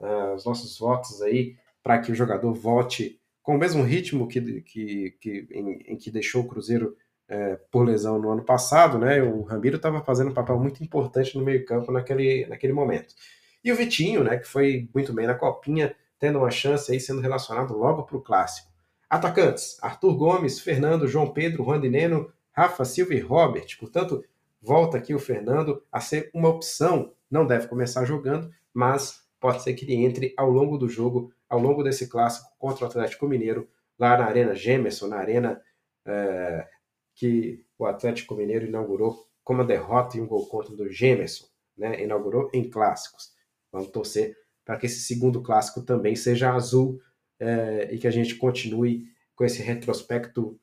Uh, 0.01 0.35
os 0.35 0.45
nossos 0.45 0.79
votos 0.79 1.21
aí 1.21 1.57
para 1.83 1.99
que 1.99 2.11
o 2.11 2.15
jogador 2.15 2.53
volte 2.55 3.21
com 3.43 3.55
o 3.55 3.59
mesmo 3.59 3.83
ritmo 3.83 4.27
que, 4.27 4.63
que, 4.63 5.11
que 5.21 5.47
em, 5.51 5.93
em, 5.93 5.97
que 5.97 6.11
deixou 6.11 6.43
o 6.43 6.49
Cruzeiro 6.49 6.97
é, 7.29 7.59
por 7.71 7.87
lesão 7.87 8.19
no 8.19 8.31
ano 8.31 8.43
passado, 8.43 8.99
né? 8.99 9.23
O 9.23 9.43
Ramiro 9.43 9.77
estava 9.77 10.03
fazendo 10.03 10.31
um 10.31 10.35
papel 10.35 10.59
muito 10.59 10.83
importante 10.83 11.37
no 11.37 11.45
meio-campo 11.45 11.93
naquele, 11.93 12.47
naquele 12.47 12.73
momento. 12.73 13.15
E 13.63 13.71
o 13.71 13.77
Vitinho, 13.77 14.25
né, 14.25 14.39
que 14.39 14.47
foi 14.47 14.89
muito 14.95 15.13
bem 15.13 15.27
na 15.27 15.35
copinha, 15.35 15.95
tendo 16.19 16.39
uma 16.39 16.51
chance 16.51 16.91
aí 16.91 16.99
sendo 16.99 17.21
relacionado 17.21 17.77
logo 17.77 18.05
para 18.05 18.17
o 18.17 18.23
clássico. 18.23 18.71
Atacantes: 19.09 19.79
Arthur 19.83 20.15
Gomes, 20.17 20.61
Fernando, 20.61 21.07
João 21.07 21.31
Pedro, 21.31 21.63
Rondineno, 21.63 22.33
Rafa 22.55 22.85
Silva 22.85 23.15
e 23.15 23.21
Robert. 23.21 23.67
Portanto, 23.79 24.25
volta 24.63 24.97
aqui 24.97 25.13
o 25.13 25.19
Fernando 25.19 25.83
a 25.91 26.01
ser 26.01 26.31
uma 26.33 26.49
opção. 26.49 27.13
Não 27.31 27.47
deve 27.47 27.67
começar 27.67 28.05
jogando, 28.05 28.51
mas 28.73 29.25
pode 29.41 29.63
ser 29.63 29.75
que 29.75 29.85
ele 29.85 29.97
entre 29.97 30.33
ao 30.37 30.49
longo 30.49 30.79
do 30.79 30.89
jogo, 30.89 31.33
ao 31.49 31.59
longo 31.59 31.83
desse 31.83 32.09
clássico 32.09 32.49
contra 32.59 32.85
o 32.85 32.89
Atlético 32.89 33.27
Mineiro, 33.27 33.69
lá 33.99 34.17
na 34.17 34.25
Arena 34.25 34.55
Gemerson, 34.55 35.09
na 35.09 35.17
arena 35.17 35.61
é, 36.07 36.67
que 37.15 37.65
o 37.77 37.87
Atlético 37.87 38.35
Mineiro 38.35 38.67
inaugurou 38.67 39.29
com 39.43 39.53
uma 39.53 39.65
derrota 39.65 40.17
e 40.17 40.21
um 40.21 40.27
gol 40.27 40.47
contra 40.47 40.75
do 40.75 40.89
Gemerson, 40.89 41.47
né? 41.77 42.03
inaugurou 42.03 42.51
em 42.55 42.71
clássicos. 42.71 43.33
Vamos 43.71 43.89
torcer 43.89 44.37
para 44.65 44.77
que 44.77 44.87
esse 44.87 45.01
segundo 45.01 45.43
clássico 45.43 45.83
também 45.83 46.17
seja 46.17 46.55
azul 46.55 47.01
é, 47.39 47.91
e 47.93 47.99
que 47.99 48.07
a 48.07 48.11
gente 48.11 48.37
continue 48.37 49.05
com 49.35 49.45
esse 49.45 49.61
retrospecto 49.61 50.59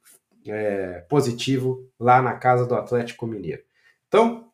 é, 0.48 1.02
positivo 1.10 1.90
lá 2.00 2.22
na 2.22 2.34
casa 2.36 2.66
do 2.66 2.76
Atlético 2.76 3.28
Mineiro. 3.28 3.64
Então, 4.08 4.52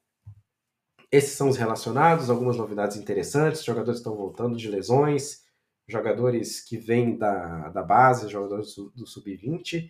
esses 1.11 1.31
são 1.31 1.49
os 1.49 1.57
relacionados, 1.57 2.29
algumas 2.29 2.57
novidades 2.57 2.97
interessantes, 2.97 3.63
jogadores 3.63 3.99
estão 3.99 4.15
voltando 4.15 4.57
de 4.57 4.69
lesões, 4.69 5.43
jogadores 5.87 6.61
que 6.61 6.77
vêm 6.77 7.17
da, 7.17 7.69
da 7.69 7.81
base, 7.81 8.27
jogadores 8.27 8.75
do, 8.75 8.89
do 8.91 9.07
Sub-20. 9.07 9.89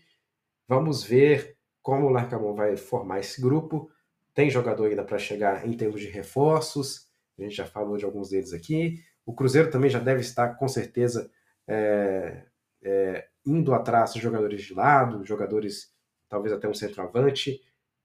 Vamos 0.68 1.04
ver 1.04 1.58
como 1.82 2.08
o 2.08 2.10
Larcamon 2.10 2.54
vai 2.54 2.78
formar 2.78 3.20
esse 3.20 3.42
grupo. 3.42 3.90
Tem 4.34 4.50
jogador 4.50 4.90
ainda 4.90 5.04
para 5.04 5.18
chegar 5.18 5.68
em 5.68 5.74
termos 5.74 6.02
de 6.02 6.08
reforços, 6.08 7.08
a 7.38 7.44
gente 7.44 7.56
já 7.56 7.66
falou 7.66 7.98
de 7.98 8.06
alguns 8.06 8.30
deles 8.30 8.54
aqui. 8.54 9.02
O 9.26 9.34
Cruzeiro 9.34 9.70
também 9.70 9.90
já 9.90 10.00
deve 10.00 10.22
estar, 10.22 10.56
com 10.56 10.68
certeza, 10.68 11.32
é, 11.68 12.44
é, 12.82 13.28
indo 13.48 13.74
atrás 13.74 14.14
de 14.14 14.20
jogadores 14.20 14.62
de 14.62 14.74
lado, 14.74 15.26
jogadores, 15.26 15.94
talvez 16.28 16.54
até 16.54 16.68
um 16.68 16.74
centroavante. 16.74 17.62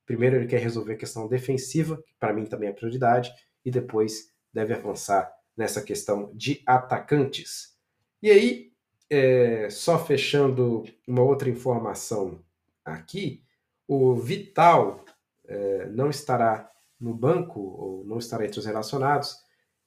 Primeiro 0.07 0.37
ele 0.37 0.46
quer 0.46 0.61
resolver 0.61 0.94
a 0.94 0.98
questão 0.98 1.26
defensiva, 1.28 1.96
que 2.07 2.14
para 2.18 2.33
mim 2.33 2.46
também 2.46 2.68
é 2.68 2.72
prioridade, 2.72 3.33
e 3.64 3.70
depois 3.70 4.33
deve 4.52 4.72
avançar 4.72 5.33
nessa 5.57 5.83
questão 5.83 6.31
de 6.35 6.62
atacantes. 6.66 7.76
E 8.22 8.31
aí, 8.31 8.72
é, 9.11 9.68
só 9.68 10.02
fechando 10.02 10.85
uma 11.07 11.22
outra 11.22 11.50
informação 11.50 12.42
aqui, 12.85 13.44
o 13.87 14.14
Vital 14.14 15.05
é, 15.46 15.87
não 15.87 16.09
estará 16.09 16.70
no 16.98 17.14
banco, 17.14 17.61
ou 17.61 18.05
não 18.05 18.18
estará 18.18 18.44
entre 18.44 18.61
os 18.61 18.66
relacionados, 18.66 19.37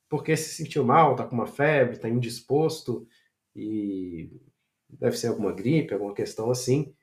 porque 0.10 0.36
se 0.36 0.54
sentiu 0.54 0.84
mal, 0.84 1.14
está 1.14 1.26
com 1.26 1.36
uma 1.36 1.48
febre, 1.48 1.96
está 1.96 2.10
indisposto, 2.10 3.08
e 3.56 4.30
deve 5.00 5.18
ser 5.18 5.28
alguma 5.28 5.52
gripe, 5.52 5.94
alguma 5.94 6.14
questão 6.14 6.52
assim. 6.52 6.94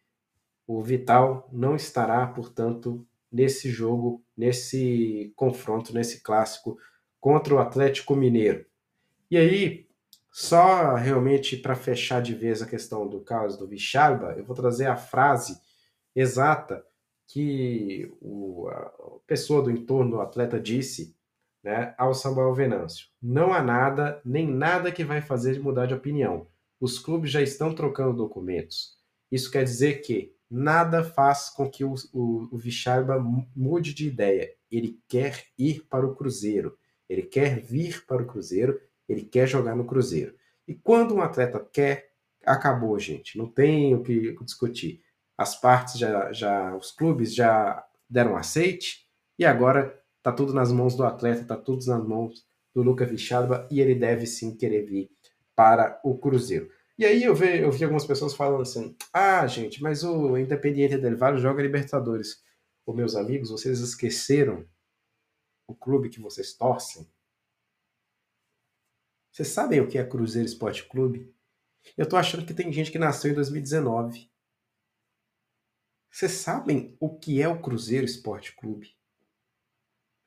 O 0.67 0.83
Vital 0.83 1.49
não 1.53 1.77
estará, 1.77 2.27
portanto, 2.27 3.07
nesse 3.31 3.71
jogo, 3.71 4.23
nesse 4.37 5.33
confronto, 5.37 5.95
nesse 5.95 6.23
clássico 6.23 6.79
contra 7.21 7.55
o 7.55 7.59
Atlético 7.59 8.15
Mineiro. 8.15 8.67
E 9.31 9.37
aí, 9.37 9.87
só 10.31 10.95
realmente 10.95 11.57
para 11.57 11.75
fechar 11.75 12.21
de 12.21 12.35
vez 12.35 12.63
a 12.63 12.67
questão 12.67 13.07
do 13.07 13.21
caso 13.21 13.59
do 13.59 13.69
Vichalba, 13.69 14.35
eu 14.37 14.45
vou 14.45 14.57
trazer 14.57 14.87
a 14.87 14.97
frase 14.97 15.61
exata 16.15 16.85
que 17.27 18.13
o, 18.21 18.69
a 18.69 18.93
pessoa 19.27 19.63
do 19.63 19.71
entorno 19.71 20.13
do 20.13 20.21
atleta 20.21 20.61
disse 20.61 21.17
né, 21.63 21.95
ao 21.97 22.13
Samuel 22.13 22.53
Venâncio. 22.53 23.09
Não 23.23 23.53
há 23.53 23.63
nada, 23.63 24.21
nem 24.25 24.47
nada 24.47 24.91
que 24.91 25.05
vai 25.05 25.21
fazer 25.21 25.55
de 25.55 25.61
mudar 25.61 25.87
de 25.87 25.95
opinião. 25.95 26.47
Os 26.83 26.99
clubes 26.99 27.31
já 27.31 27.41
estão 27.41 27.73
trocando 27.73 28.13
documentos. 28.13 28.97
Isso 29.31 29.49
quer 29.53 29.63
dizer 29.63 30.01
que 30.01 30.35
nada 30.51 31.05
faz 31.05 31.49
com 31.49 31.71
que 31.71 31.85
o, 31.85 31.95
o, 32.13 32.49
o 32.51 32.61
mude 33.55 33.95
de 33.95 34.09
ideia. 34.09 34.53
Ele 34.69 35.01
quer 35.07 35.45
ir 35.57 35.87
para 35.89 36.05
o 36.05 36.13
Cruzeiro. 36.13 36.77
Ele 37.09 37.23
quer 37.23 37.61
vir 37.61 38.05
para 38.05 38.21
o 38.21 38.27
Cruzeiro. 38.27 38.81
Ele 39.09 39.23
quer 39.23 39.47
jogar 39.47 39.77
no 39.77 39.85
Cruzeiro. 39.85 40.35
E 40.67 40.75
quando 40.75 41.15
um 41.15 41.21
atleta 41.23 41.65
quer, 41.73 42.11
acabou, 42.45 42.99
gente. 42.99 43.39
Não 43.39 43.47
tem 43.47 43.95
o 43.95 44.03
que 44.03 44.35
discutir. 44.45 45.05
As 45.39 45.55
partes 45.55 45.97
já, 45.97 46.33
já 46.33 46.77
os 46.77 46.91
clubes 46.91 47.33
já 47.33 47.87
deram 48.11 48.37
aceite 48.37 49.07
e 49.39 49.45
agora 49.45 50.03
tá 50.21 50.33
tudo 50.33 50.53
nas 50.53 50.73
mãos 50.73 50.97
do 50.97 51.05
atleta, 51.05 51.45
tá 51.45 51.57
tudo 51.57 51.87
nas 51.87 52.05
mãos 52.05 52.45
do 52.75 52.83
Luca 52.83 53.07
Vicharba 53.07 53.69
e 53.71 53.81
ele 53.81 53.95
deve 53.95 54.27
sim 54.27 54.57
querer 54.57 54.85
vir 54.85 55.09
para 55.63 56.01
o 56.03 56.19
Cruzeiro. 56.19 56.69
E 56.99 57.05
aí 57.05 57.23
eu 57.23 57.37
vi, 57.37 57.61
eu 57.61 57.71
vi 57.71 57.85
algumas 57.85 58.05
pessoas 58.05 58.35
falando 58.35 58.63
assim: 58.63 58.97
ah, 59.13 59.47
gente, 59.47 59.81
mas 59.81 60.03
o 60.03 60.37
Independiente 60.37 60.99
del 60.99 61.17
Valle 61.17 61.41
joga 61.41 61.63
Libertadores. 61.63 62.43
Ô, 62.85 62.93
meus 62.93 63.15
amigos, 63.15 63.51
vocês 63.51 63.79
esqueceram 63.79 64.69
o 65.69 65.73
clube 65.73 66.09
que 66.09 66.21
vocês 66.21 66.53
torcem? 66.53 67.09
Vocês 69.31 69.49
sabem 69.49 69.81
o 69.81 69.87
que 69.87 69.99
é 69.99 70.05
Cruzeiro 70.05 70.49
Esporte 70.49 70.89
Clube? 70.89 71.33
Eu 71.97 72.09
tô 72.09 72.17
achando 72.17 72.45
que 72.45 72.53
tem 72.53 72.73
gente 72.73 72.91
que 72.91 72.99
nasceu 72.99 73.31
em 73.31 73.35
2019. 73.35 74.29
Vocês 76.11 76.33
sabem 76.33 76.97
o 76.99 77.17
que 77.21 77.41
é 77.41 77.47
o 77.47 77.63
Cruzeiro 77.63 78.05
Esporte 78.05 78.53
Clube? 78.57 78.97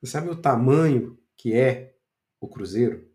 Vocês 0.00 0.12
sabem 0.12 0.30
o 0.30 0.40
tamanho 0.40 1.22
que 1.36 1.52
é 1.52 1.94
o 2.40 2.48
Cruzeiro? 2.48 3.14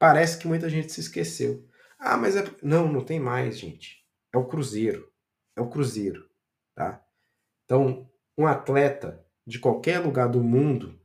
Parece 0.00 0.38
que 0.38 0.48
muita 0.48 0.70
gente 0.70 0.90
se 0.90 1.00
esqueceu. 1.02 1.68
Ah, 1.98 2.16
mas 2.16 2.34
é. 2.34 2.42
Não, 2.62 2.90
não 2.90 3.04
tem 3.04 3.20
mais, 3.20 3.58
gente. 3.58 4.02
É 4.32 4.38
o 4.38 4.46
Cruzeiro. 4.46 5.12
É 5.54 5.60
o 5.60 5.68
Cruzeiro. 5.68 6.26
Tá? 6.74 7.04
Então, 7.66 8.10
um 8.36 8.46
atleta 8.46 9.22
de 9.46 9.58
qualquer 9.58 9.98
lugar 9.98 10.26
do 10.30 10.42
mundo, 10.42 10.98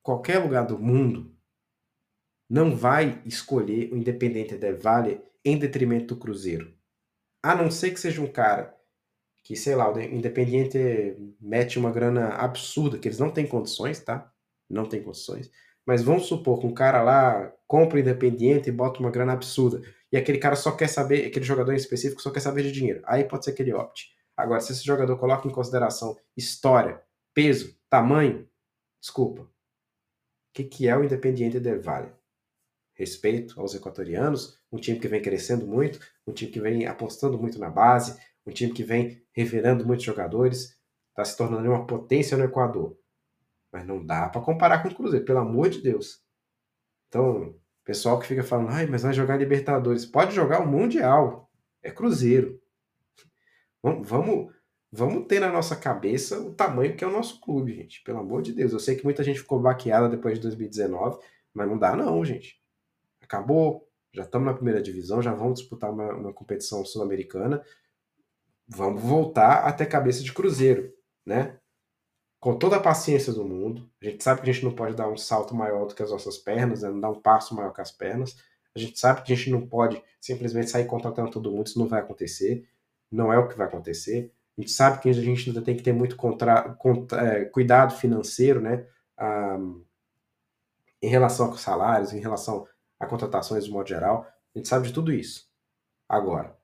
qualquer 0.00 0.38
lugar 0.38 0.64
do 0.64 0.78
mundo, 0.78 1.36
não 2.48 2.76
vai 2.76 3.20
escolher 3.26 3.92
o 3.92 3.96
Independente 3.96 4.56
del 4.56 4.78
Valle 4.78 5.20
em 5.44 5.58
detrimento 5.58 6.14
do 6.14 6.20
Cruzeiro. 6.20 6.72
A 7.42 7.52
não 7.56 7.68
ser 7.68 7.90
que 7.90 7.98
seja 7.98 8.22
um 8.22 8.30
cara 8.30 8.78
que, 9.42 9.56
sei 9.56 9.74
lá, 9.74 9.92
o 9.92 10.00
Independiente 10.00 10.78
mete 11.40 11.80
uma 11.80 11.90
grana 11.90 12.28
absurda, 12.28 12.96
que 12.96 13.08
eles 13.08 13.18
não 13.18 13.32
têm 13.32 13.44
condições, 13.44 13.98
tá? 13.98 14.32
Não 14.70 14.88
tem 14.88 15.02
condições. 15.02 15.50
Mas 15.86 16.02
vamos 16.02 16.26
supor 16.26 16.58
que 16.58 16.66
um 16.66 16.74
cara 16.74 17.00
lá 17.02 17.52
compra 17.66 17.96
o 17.96 18.00
Independiente 18.00 18.68
e 18.68 18.72
bota 18.72 18.98
uma 18.98 19.10
grana 19.10 19.32
absurda. 19.32 19.80
E 20.10 20.16
aquele 20.16 20.38
cara 20.38 20.56
só 20.56 20.72
quer 20.72 20.88
saber, 20.88 21.26
aquele 21.26 21.44
jogador 21.44 21.72
em 21.72 21.76
específico 21.76 22.20
só 22.20 22.30
quer 22.30 22.40
saber 22.40 22.62
de 22.62 22.72
dinheiro. 22.72 23.02
Aí 23.04 23.24
pode 23.24 23.44
ser 23.44 23.52
que 23.52 23.62
ele 23.62 23.72
opte. 23.72 24.10
Agora, 24.36 24.60
se 24.60 24.72
esse 24.72 24.84
jogador 24.84 25.16
coloca 25.16 25.48
em 25.48 25.52
consideração 25.52 26.16
história, 26.36 27.00
peso, 27.32 27.78
tamanho, 27.88 28.48
desculpa. 29.00 29.42
O 29.42 29.48
que, 30.52 30.64
que 30.64 30.88
é 30.88 30.96
o 30.96 31.04
Independiente 31.04 31.60
del 31.60 31.80
Valle? 31.80 32.12
Respeito 32.94 33.60
aos 33.60 33.74
equatorianos, 33.74 34.58
um 34.72 34.78
time 34.78 34.98
que 34.98 35.06
vem 35.06 35.22
crescendo 35.22 35.66
muito, 35.66 36.00
um 36.26 36.32
time 36.32 36.50
que 36.50 36.60
vem 36.60 36.86
apostando 36.86 37.38
muito 37.38 37.58
na 37.58 37.70
base, 37.70 38.18
um 38.46 38.50
time 38.50 38.72
que 38.72 38.82
vem 38.82 39.22
revelando 39.32 39.86
muitos 39.86 40.04
jogadores, 40.04 40.76
está 41.10 41.24
se 41.24 41.36
tornando 41.36 41.68
uma 41.68 41.86
potência 41.86 42.36
no 42.36 42.44
Equador. 42.44 42.96
Mas 43.72 43.86
não 43.86 44.04
dá 44.04 44.28
para 44.28 44.40
comparar 44.40 44.82
com 44.82 44.88
o 44.88 44.94
Cruzeiro, 44.94 45.24
pelo 45.24 45.40
amor 45.40 45.68
de 45.68 45.82
Deus. 45.82 46.22
Então, 47.08 47.54
pessoal 47.84 48.18
que 48.18 48.26
fica 48.26 48.42
falando, 48.42 48.70
ai, 48.70 48.86
mas 48.86 49.02
vai 49.02 49.12
jogar 49.12 49.36
Libertadores. 49.36 50.06
Pode 50.06 50.34
jogar 50.34 50.60
o 50.60 50.66
Mundial. 50.66 51.50
É 51.82 51.90
Cruzeiro. 51.90 52.60
Vamos, 53.82 54.52
vamos 54.90 55.26
ter 55.26 55.40
na 55.40 55.52
nossa 55.52 55.76
cabeça 55.76 56.40
o 56.40 56.52
tamanho 56.52 56.96
que 56.96 57.04
é 57.04 57.06
o 57.06 57.12
nosso 57.12 57.40
clube, 57.40 57.74
gente. 57.74 58.02
Pelo 58.02 58.18
amor 58.18 58.42
de 58.42 58.52
Deus. 58.52 58.72
Eu 58.72 58.80
sei 58.80 58.96
que 58.96 59.04
muita 59.04 59.22
gente 59.22 59.40
ficou 59.40 59.60
baqueada 59.60 60.08
depois 60.08 60.34
de 60.34 60.42
2019, 60.42 61.18
mas 61.54 61.68
não 61.68 61.78
dá 61.78 61.94
não, 61.94 62.24
gente. 62.24 62.60
Acabou. 63.22 63.86
Já 64.12 64.22
estamos 64.22 64.46
na 64.46 64.54
primeira 64.54 64.80
divisão, 64.80 65.20
já 65.20 65.34
vamos 65.34 65.60
disputar 65.60 65.92
uma, 65.92 66.10
uma 66.14 66.32
competição 66.32 66.84
sul-americana. 66.84 67.62
Vamos 68.66 69.02
voltar 69.02 69.64
até 69.66 69.84
cabeça 69.84 70.22
de 70.22 70.32
Cruzeiro, 70.32 70.92
né? 71.24 71.58
Com 72.40 72.56
toda 72.56 72.76
a 72.76 72.80
paciência 72.80 73.32
do 73.32 73.44
mundo. 73.44 73.88
A 74.00 74.04
gente 74.06 74.22
sabe 74.22 74.42
que 74.42 74.50
a 74.50 74.52
gente 74.52 74.64
não 74.64 74.72
pode 74.72 74.94
dar 74.94 75.08
um 75.08 75.16
salto 75.16 75.54
maior 75.54 75.86
do 75.86 75.94
que 75.94 76.02
as 76.02 76.10
nossas 76.10 76.38
pernas, 76.38 76.82
né? 76.82 76.90
não 76.90 77.00
dar 77.00 77.10
um 77.10 77.20
passo 77.20 77.54
maior 77.54 77.72
que 77.72 77.80
as 77.80 77.90
pernas. 77.90 78.36
A 78.74 78.78
gente 78.78 78.98
sabe 78.98 79.22
que 79.22 79.32
a 79.32 79.36
gente 79.36 79.50
não 79.50 79.66
pode 79.66 80.02
simplesmente 80.20 80.70
sair 80.70 80.86
contratando 80.86 81.30
todo 81.30 81.50
mundo, 81.50 81.66
isso 81.66 81.78
não 81.78 81.88
vai 81.88 82.00
acontecer. 82.00 82.68
Não 83.10 83.32
é 83.32 83.38
o 83.38 83.48
que 83.48 83.56
vai 83.56 83.66
acontecer. 83.66 84.32
A 84.56 84.60
gente 84.60 84.72
sabe 84.72 85.00
que 85.00 85.08
a 85.08 85.12
gente 85.12 85.48
ainda 85.48 85.62
tem 85.62 85.76
que 85.76 85.82
ter 85.82 85.92
muito 85.92 86.16
contra, 86.16 86.74
contra, 86.74 87.20
é, 87.20 87.44
cuidado 87.44 87.94
financeiro, 87.94 88.60
né? 88.60 88.86
Ah, 89.16 89.58
em 91.02 91.08
relação 91.08 91.46
aos 91.46 91.60
salários, 91.60 92.12
em 92.12 92.20
relação 92.20 92.66
a 92.98 93.06
contratações 93.06 93.64
de 93.64 93.70
modo 93.70 93.88
geral. 93.88 94.26
A 94.54 94.58
gente 94.58 94.68
sabe 94.68 94.88
de 94.88 94.94
tudo 94.94 95.12
isso. 95.12 95.48
Agora, 96.08 96.56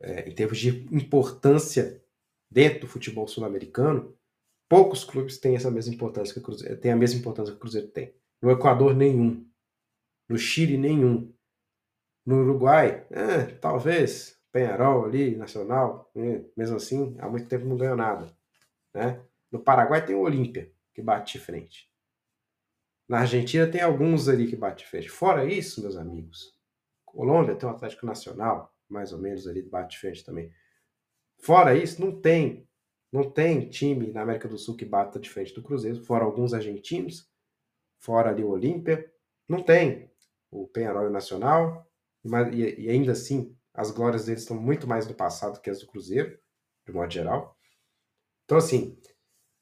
é, 0.00 0.28
em 0.28 0.34
termos 0.34 0.58
de 0.58 0.88
importância 0.92 2.02
dentro 2.50 2.80
do 2.80 2.88
futebol 2.88 3.28
sul-americano, 3.28 4.14
Poucos 4.68 5.02
clubes 5.02 5.38
têm 5.38 5.56
essa 5.56 5.70
mesma 5.70 5.94
importância 5.94 6.34
que 6.34 6.40
o 6.40 6.42
Cruzeiro, 6.42 6.76
tem 6.78 6.92
a 6.92 6.96
mesma 6.96 7.20
importância 7.20 7.52
que 7.52 7.56
o 7.56 7.60
Cruzeiro 7.60 7.88
tem. 7.88 8.14
No 8.40 8.50
Equador, 8.50 8.94
nenhum. 8.94 9.48
No 10.28 10.36
Chile, 10.36 10.76
nenhum. 10.76 11.32
No 12.24 12.42
Uruguai, 12.42 13.06
é, 13.10 13.44
talvez. 13.46 14.38
Penharol 14.52 15.04
ali, 15.04 15.36
Nacional, 15.36 16.10
né? 16.14 16.44
mesmo 16.56 16.76
assim, 16.76 17.16
há 17.20 17.28
muito 17.28 17.48
tempo 17.48 17.66
não 17.66 17.76
ganhou 17.76 17.96
nada. 17.96 18.34
Né? 18.94 19.20
No 19.50 19.58
Paraguai 19.60 20.04
tem 20.04 20.16
o 20.16 20.20
Olímpia, 20.20 20.72
que 20.94 21.02
bate 21.02 21.38
de 21.38 21.44
frente. 21.44 21.90
Na 23.08 23.20
Argentina 23.20 23.66
tem 23.66 23.80
alguns 23.80 24.28
ali 24.28 24.46
que 24.46 24.56
bate 24.56 24.84
de 24.84 24.90
frente. 24.90 25.08
Fora 25.08 25.44
isso, 25.44 25.80
meus 25.80 25.96
amigos, 25.96 26.54
Colômbia 27.04 27.56
tem 27.56 27.68
o 27.68 27.72
Atlético 27.72 28.04
Nacional, 28.04 28.74
mais 28.88 29.12
ou 29.12 29.18
menos 29.18 29.46
ali 29.46 29.62
bate 29.62 29.92
de 29.92 29.98
frente 29.98 30.24
também. 30.24 30.52
Fora 31.40 31.74
isso, 31.74 32.00
não 32.00 32.20
tem 32.20 32.67
não 33.12 33.30
tem 33.30 33.68
time 33.68 34.12
na 34.12 34.22
América 34.22 34.48
do 34.48 34.58
Sul 34.58 34.76
que 34.76 34.84
bata 34.84 35.18
de 35.18 35.30
frente 35.30 35.54
do 35.54 35.62
Cruzeiro, 35.62 36.02
fora 36.04 36.24
alguns 36.24 36.52
argentinos, 36.52 37.28
fora 37.98 38.30
ali 38.30 38.44
o 38.44 38.50
Olímpia, 38.50 39.10
não 39.48 39.62
tem 39.62 40.10
o 40.50 40.66
Penharol 40.66 41.10
Nacional, 41.10 41.86
e, 42.52 42.84
e 42.84 42.90
ainda 42.90 43.12
assim 43.12 43.56
as 43.72 43.90
glórias 43.90 44.26
deles 44.26 44.42
estão 44.42 44.60
muito 44.60 44.86
mais 44.86 45.06
no 45.06 45.14
passado 45.14 45.60
que 45.60 45.70
as 45.70 45.80
do 45.80 45.86
Cruzeiro, 45.86 46.38
de 46.86 46.92
modo 46.92 47.12
geral. 47.12 47.56
Então, 48.44 48.58
assim, 48.58 48.98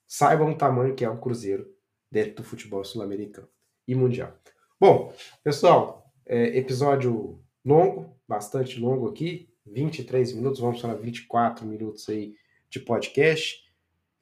saibam 0.07 0.53
o 0.53 0.57
tamanho 0.57 0.95
que 0.95 1.05
é 1.05 1.11
o 1.11 1.21
Cruzeiro 1.21 1.71
dentro 2.11 2.37
do 2.37 2.45
futebol 2.45 2.83
sul-americano 2.85 3.49
e 3.87 3.95
mundial. 3.95 4.37
Bom, 4.81 5.13
pessoal, 5.45 6.11
é, 6.25 6.57
episódio 6.57 7.45
longo, 7.65 8.19
bastante 8.27 8.81
longo 8.81 9.09
aqui, 9.09 9.53
23 9.67 10.33
minutos, 10.33 10.61
vamos 10.61 10.81
para 10.81 10.95
24 10.95 11.67
minutos 11.67 12.09
aí 12.09 12.35
de 12.69 12.81
podcast. 12.81 13.65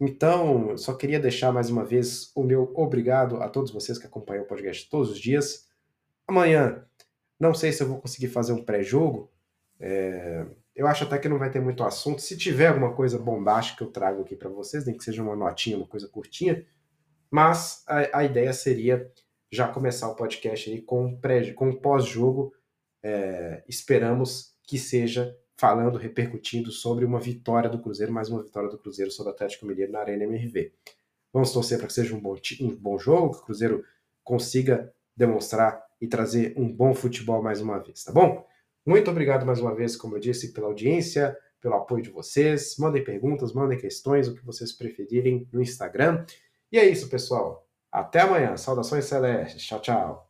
Então, 0.01 0.77
só 0.77 0.95
queria 0.95 1.21
deixar 1.21 1.53
mais 1.53 1.71
uma 1.71 1.85
vez 1.85 2.31
o 2.35 2.43
meu 2.43 2.73
obrigado 2.75 3.37
a 3.37 3.49
todos 3.49 3.71
vocês 3.71 3.99
que 3.99 4.07
acompanham 4.07 4.45
o 4.45 4.47
podcast 4.47 4.89
todos 4.91 5.11
os 5.11 5.19
dias. 5.19 5.69
Amanhã, 6.27 6.85
não 7.39 7.55
sei 7.55 7.73
se 7.73 7.83
eu 7.83 7.89
vou 7.89 8.01
conseguir 8.01 8.29
fazer 8.29 8.53
um 8.53 8.65
pré-jogo. 8.65 9.31
É... 9.81 10.47
Eu 10.75 10.89
acho 10.89 11.05
até 11.05 11.19
que 11.19 11.29
não 11.29 11.39
vai 11.39 11.51
ter 11.51 11.61
muito 11.61 11.85
assunto. 11.85 12.21
Se 12.21 12.37
tiver 12.37 12.67
alguma 12.67 12.93
coisa 12.95 13.19
bombástica, 13.19 13.85
eu 13.85 13.93
trago 13.93 14.23
aqui 14.23 14.35
para 14.35 14.49
vocês, 14.49 14.85
nem 14.85 14.97
que 14.97 15.05
seja 15.05 15.23
uma 15.23 15.37
notinha, 15.37 15.77
uma 15.77 15.87
coisa 15.87 16.09
curtinha. 16.09 16.67
Mas 17.31 17.85
a, 17.87 18.19
a 18.19 18.25
ideia 18.25 18.53
seria 18.53 19.11
já 19.53 19.69
começar 19.69 20.09
o 20.09 20.17
podcast 20.17 20.69
aí 20.69 20.83
com, 20.83 21.17
pré, 21.17 21.53
com 21.53 21.73
pós-jogo. 21.73 22.53
É... 23.03 23.63
Esperamos 23.69 24.57
que 24.67 24.79
seja 24.79 25.37
falando, 25.57 25.99
repercutindo 25.99 26.71
sobre 26.71 27.05
uma 27.05 27.21
vitória 27.21 27.69
do 27.71 27.81
Cruzeiro, 27.81 28.13
mais 28.13 28.29
uma 28.29 28.43
vitória 28.43 28.69
do 28.69 28.79
Cruzeiro 28.79 29.11
sobre 29.11 29.31
o 29.33 29.35
Atlético 29.35 29.67
Mineiro 29.67 29.93
na 29.93 30.01
Arena 30.01 30.25
MRV. 30.25 30.73
Vamos 31.33 31.53
torcer 31.53 31.79
para 31.79 31.87
que 31.87 31.93
seja 31.93 32.15
um 32.15 32.21
bom, 32.21 32.37
um 32.61 32.77
bom 32.77 32.99
jogo, 32.99 33.33
que 33.33 33.41
o 33.41 33.45
Cruzeiro 33.45 33.85
consiga 34.23 34.93
demonstrar 35.17 35.85
e 36.01 36.07
trazer 36.07 36.55
um 36.57 36.71
bom 36.73 36.95
futebol 36.95 37.43
mais 37.43 37.61
uma 37.61 37.79
vez, 37.79 38.05
tá 38.05 38.13
bom? 38.13 38.47
Muito 38.85 39.11
obrigado 39.11 39.47
mais 39.47 39.61
uma 39.61 39.75
vez, 39.75 39.97
como 39.97 40.17
eu 40.17 40.21
disse, 40.21 40.53
pela 40.53 40.67
audiência, 40.67 41.37
pelo 41.61 41.75
apoio 41.75 42.03
de 42.03 42.11
vocês. 42.11 42.77
Mandem 42.79 43.03
perguntas, 43.03 43.53
mandem 43.53 43.79
questões, 43.79 44.29
o 44.29 44.35
que 44.35 44.45
vocês 44.45 44.73
preferirem 44.73 45.49
no 45.51 45.63
Instagram. 45.63 46.27
E 46.71 46.79
é 46.79 46.85
isso, 46.85 47.09
pessoal. 47.09 47.67
Até 47.91 48.21
amanhã. 48.21 48.57
Saudações 48.57 49.07
celestes. 49.07 49.65
Tchau, 49.65 49.81
tchau. 49.81 50.24